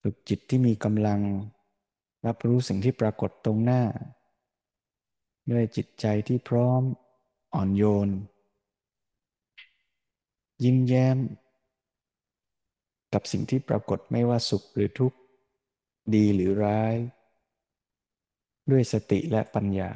[0.00, 1.20] ฝึกจิตที่มีกำลัง
[2.26, 3.82] รับรู้สิ่งที่ปรากฏตรงหน้า
[5.50, 6.82] ด้วยจิตใจที่พร้อม
[7.54, 8.08] อ่อนโยน
[10.64, 11.18] ยิ้มแย้ม
[13.12, 15.18] กับสิ่งที่ปรากฏไม่ว่าสุขหรือทุกข์
[16.14, 16.94] ดีหรือร้าย
[18.70, 19.90] ด้วยสติและปัญญา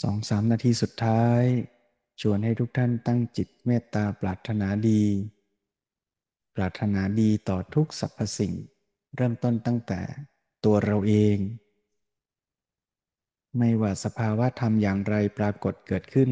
[0.00, 1.42] สองสามนาทีสุดท้าย
[2.20, 5.04] ชวนให้ทุกท่านตั้งจิตเมตตาปรารถนาดี
[6.56, 8.52] ปรารถนาดีต่อทุกสรรพสิ่ง
[9.16, 10.00] เริ่มต้นตั้งแต่
[10.64, 11.38] ตัวเราเอง
[13.58, 16.30] ไม่ว่าสภาวะธรรมอย่างไรปรากฏเกิดขึ้น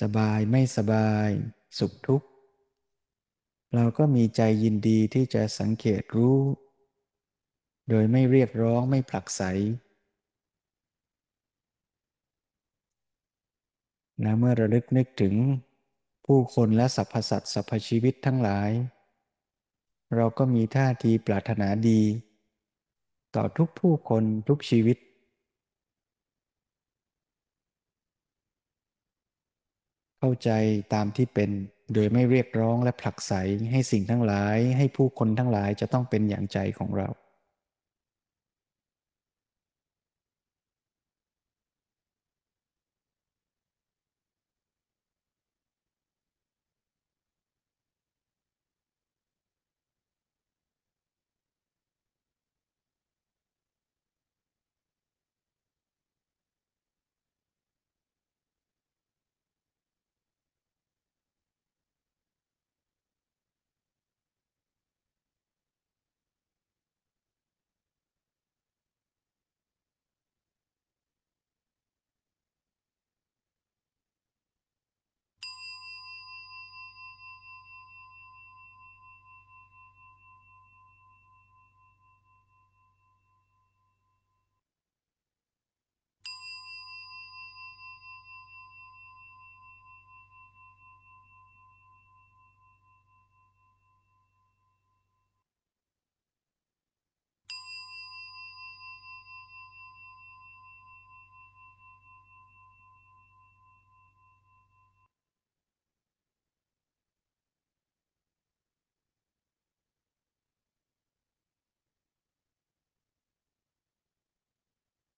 [0.00, 1.30] สบายไม่สบาย
[1.78, 2.28] สุขทุกข์
[3.74, 6.38] เราก็มีใจยินดีที่จะสังเกตรู้
[7.90, 9.42] โดยไม่เรียกร้องไม่ผลักไส
[14.22, 15.34] และเมื่อระลึกนึกถึง
[16.26, 18.70] ผู้คนและสรรพสัตว์สรรพชีวิตทั้งหลาย
[20.16, 22.02] เราก็มีท่าทีปรารถนาดี
[23.36, 24.98] ต่อทุกผู้คนทุกชีวิต
[30.18, 30.50] เข้าใจ
[30.94, 31.50] ตามที่เป็น
[31.94, 33.32] โดยไม่เรียกร้องและผลักไส
[33.72, 37.08] ให้สิ่งทั้งหลายให้ผู้คนทั้งหลายจะต้องเป็นอย่างใจของเรา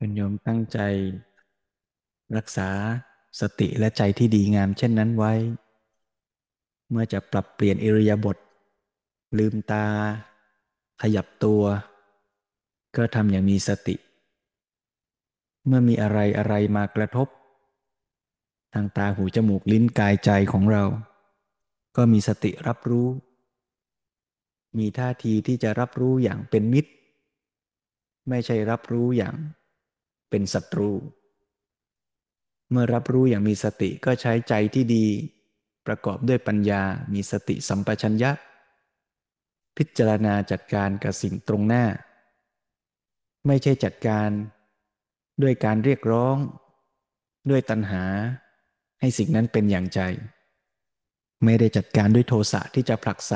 [0.00, 0.78] คุณโยมตั้งใจ
[2.36, 2.70] รักษา
[3.40, 5.32] สติและใจที่ดีงามเช่นนั้นไว้
[6.90, 8.36] เมื่อจะปรับเปลี่ยนอิริยาบถ
[9.38, 9.86] ลืมตา
[11.02, 11.62] ขยับตัว
[12.96, 13.96] ก็ทำอย่างมีสติ
[15.66, 17.28] เมื่อมีอะไรอะไรมากระทบ
[18.74, 20.84] ทางตาหูจมูกลิ้นกายใจของเรา
[21.96, 23.08] ก็มีสติรับรู้
[24.78, 26.90] มีท่าทีที่จะรับรู้อย่างเป็นมิตร
[28.28, 29.36] ไม่ใช่รับรู้อย่าง
[30.30, 30.90] เป็นศัตรู
[32.70, 35.06] เมื่อรับรู้อย่างมีสติก็ใช้ใจที่ดี
[35.86, 38.30] ประกอบด้วยปัญญามีสติสัมปชัญญะ
[39.76, 41.84] พิจารณาจัดการกับสิ่งตรงหน้า
[43.46, 44.28] ไม่ใช่จัดการ
[45.42, 46.36] ด้วยการเรียกร้อง
[47.50, 48.04] ด้วยตัณหา
[49.00, 50.00] ให้สิ่งนั้นเป็นอย่างใจ
[51.44, 53.34] ไม่ได้จัดการด้วยโทสะที่จะผลักไส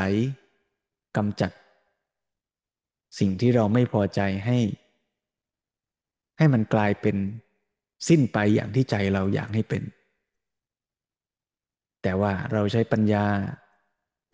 [1.16, 1.52] กำจัด
[3.18, 4.58] สิ่งที่เราไม่พอใจให้
[6.42, 7.16] ให้มันกลายเป็น
[8.08, 9.82] สิ้นไปอย่างที่ใจเราอยากให้เป็น
[12.02, 13.24] แต่ว่าเราใช้ปัญญา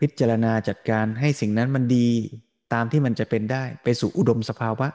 [0.01, 2.09] พิจารณาจัดการให้สิ่งนั้นมันดี
[2.73, 4.89] ตามที่มันจะเป็นได้ไปสู่อุดมสภาวะ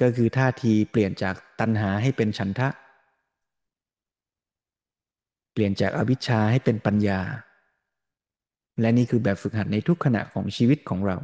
[0.00, 2.68] ก็คือท่าทีเปลี่ยนจากตัณหาให้เป็นฉันทะ
[5.52, 7.20] เปลี่ยนจากอวิชชาให้เป็นปัญญา
[8.80, 11.16] และนี่คือแบบฝึกหัดในทุกขณะของชีวิตของเรา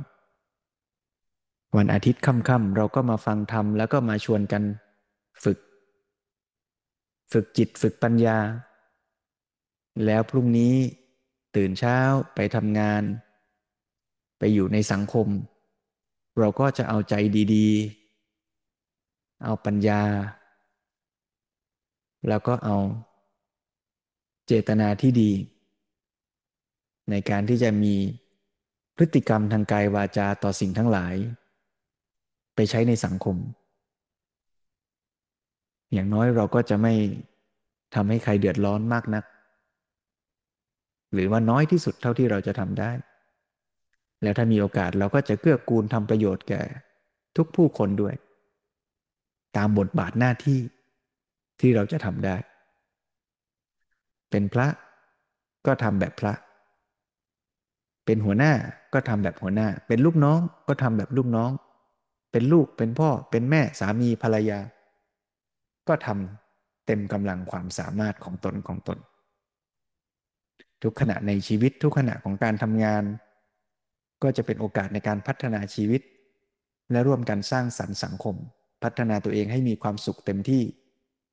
[1.77, 4.62] วันอาทิตย์ค่ำๆเราก็มาฟังธรรมแล้วก็มาชวนกัน
[5.45, 5.59] ฝึก
[7.33, 8.39] ฝึกจิตฝึกปัญญา
[10.07, 10.74] แล้วพรุ่งนี้
[11.57, 11.99] ตื่นเช้า
[12.35, 13.03] ไปทำงาน
[14.39, 15.29] ไปอยู่ในสังคม
[16.39, 17.14] เราก็จะเอาใจ
[17.55, 20.03] ดีๆ เอาปัญญา
[22.29, 22.77] แล้วก็เอา
[24.47, 25.33] เจตนาที่ดี
[27.11, 27.95] ในการที่จะมี
[28.97, 31.14] พฤติกรรมทางกายวาจาต่อสิ่งทั้งหลาย
[32.57, 33.36] ไปใช้ในสังคม
[35.92, 36.94] อย่างน้อยเราก็จะไม่
[37.94, 39.24] ทำให้ใครเดือดร้อนมากนัก
[41.12, 42.90] หรือว่าน้อยที่สุดเท่าที่เราจะทำได้
[44.22, 46.62] แล้วถ้ามีโอกาสเราก็จะเกื้อกูลทำประโยชน์แก่
[47.36, 48.14] ทุกผู้คนด้วย
[49.57, 50.61] ตามบทบาทหน้าที่
[51.61, 52.36] ที่เราจะทำได้
[54.30, 54.66] เป็นพระ
[55.66, 56.32] ก็ทำแบบพระ
[58.04, 58.52] เป็นหัวหน้า
[58.94, 61.50] ก็ทำแบบหัวหน้า เป็นลูกน้องก็ทำแบบลูกน้อง
[62.37, 64.61] เป็นลูกเป็นพ่อเป็นแม่สามีภรรยา
[65.89, 68.99] ก็ทำเต็มกำลังความสามารถของตนของตน
[70.82, 73.05] ทุกขณะในชีวิตทุกขณะของการทำงาน
[74.22, 76.01] ก็จะเป็นโอกาสในการพัฒนาชีวิต
[76.91, 78.37] และร่วมกันสร้างสรรค์สังคม
[78.82, 80.62] พัฒนาตัวเองให้มีความสุขเต็มที่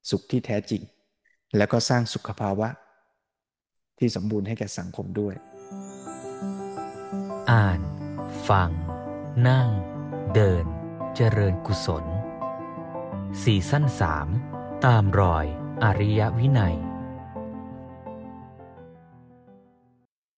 [0.09, 0.81] สุขที่แท้จริง
[1.57, 2.69] แล้วก็สร้างสุขภาวะ
[3.99, 5.35] ที่สมบูรณ์ให้แก่สังคมด้วย
[7.51, 7.79] อ่าน
[8.49, 8.69] ฟัง
[9.47, 9.67] นั่ง
[10.35, 10.82] เดิน
[11.17, 12.05] เจริญกุศล
[13.43, 14.27] สี่สั้นสาม
[14.85, 15.45] ตามรอย
[15.83, 16.75] อริยวินัย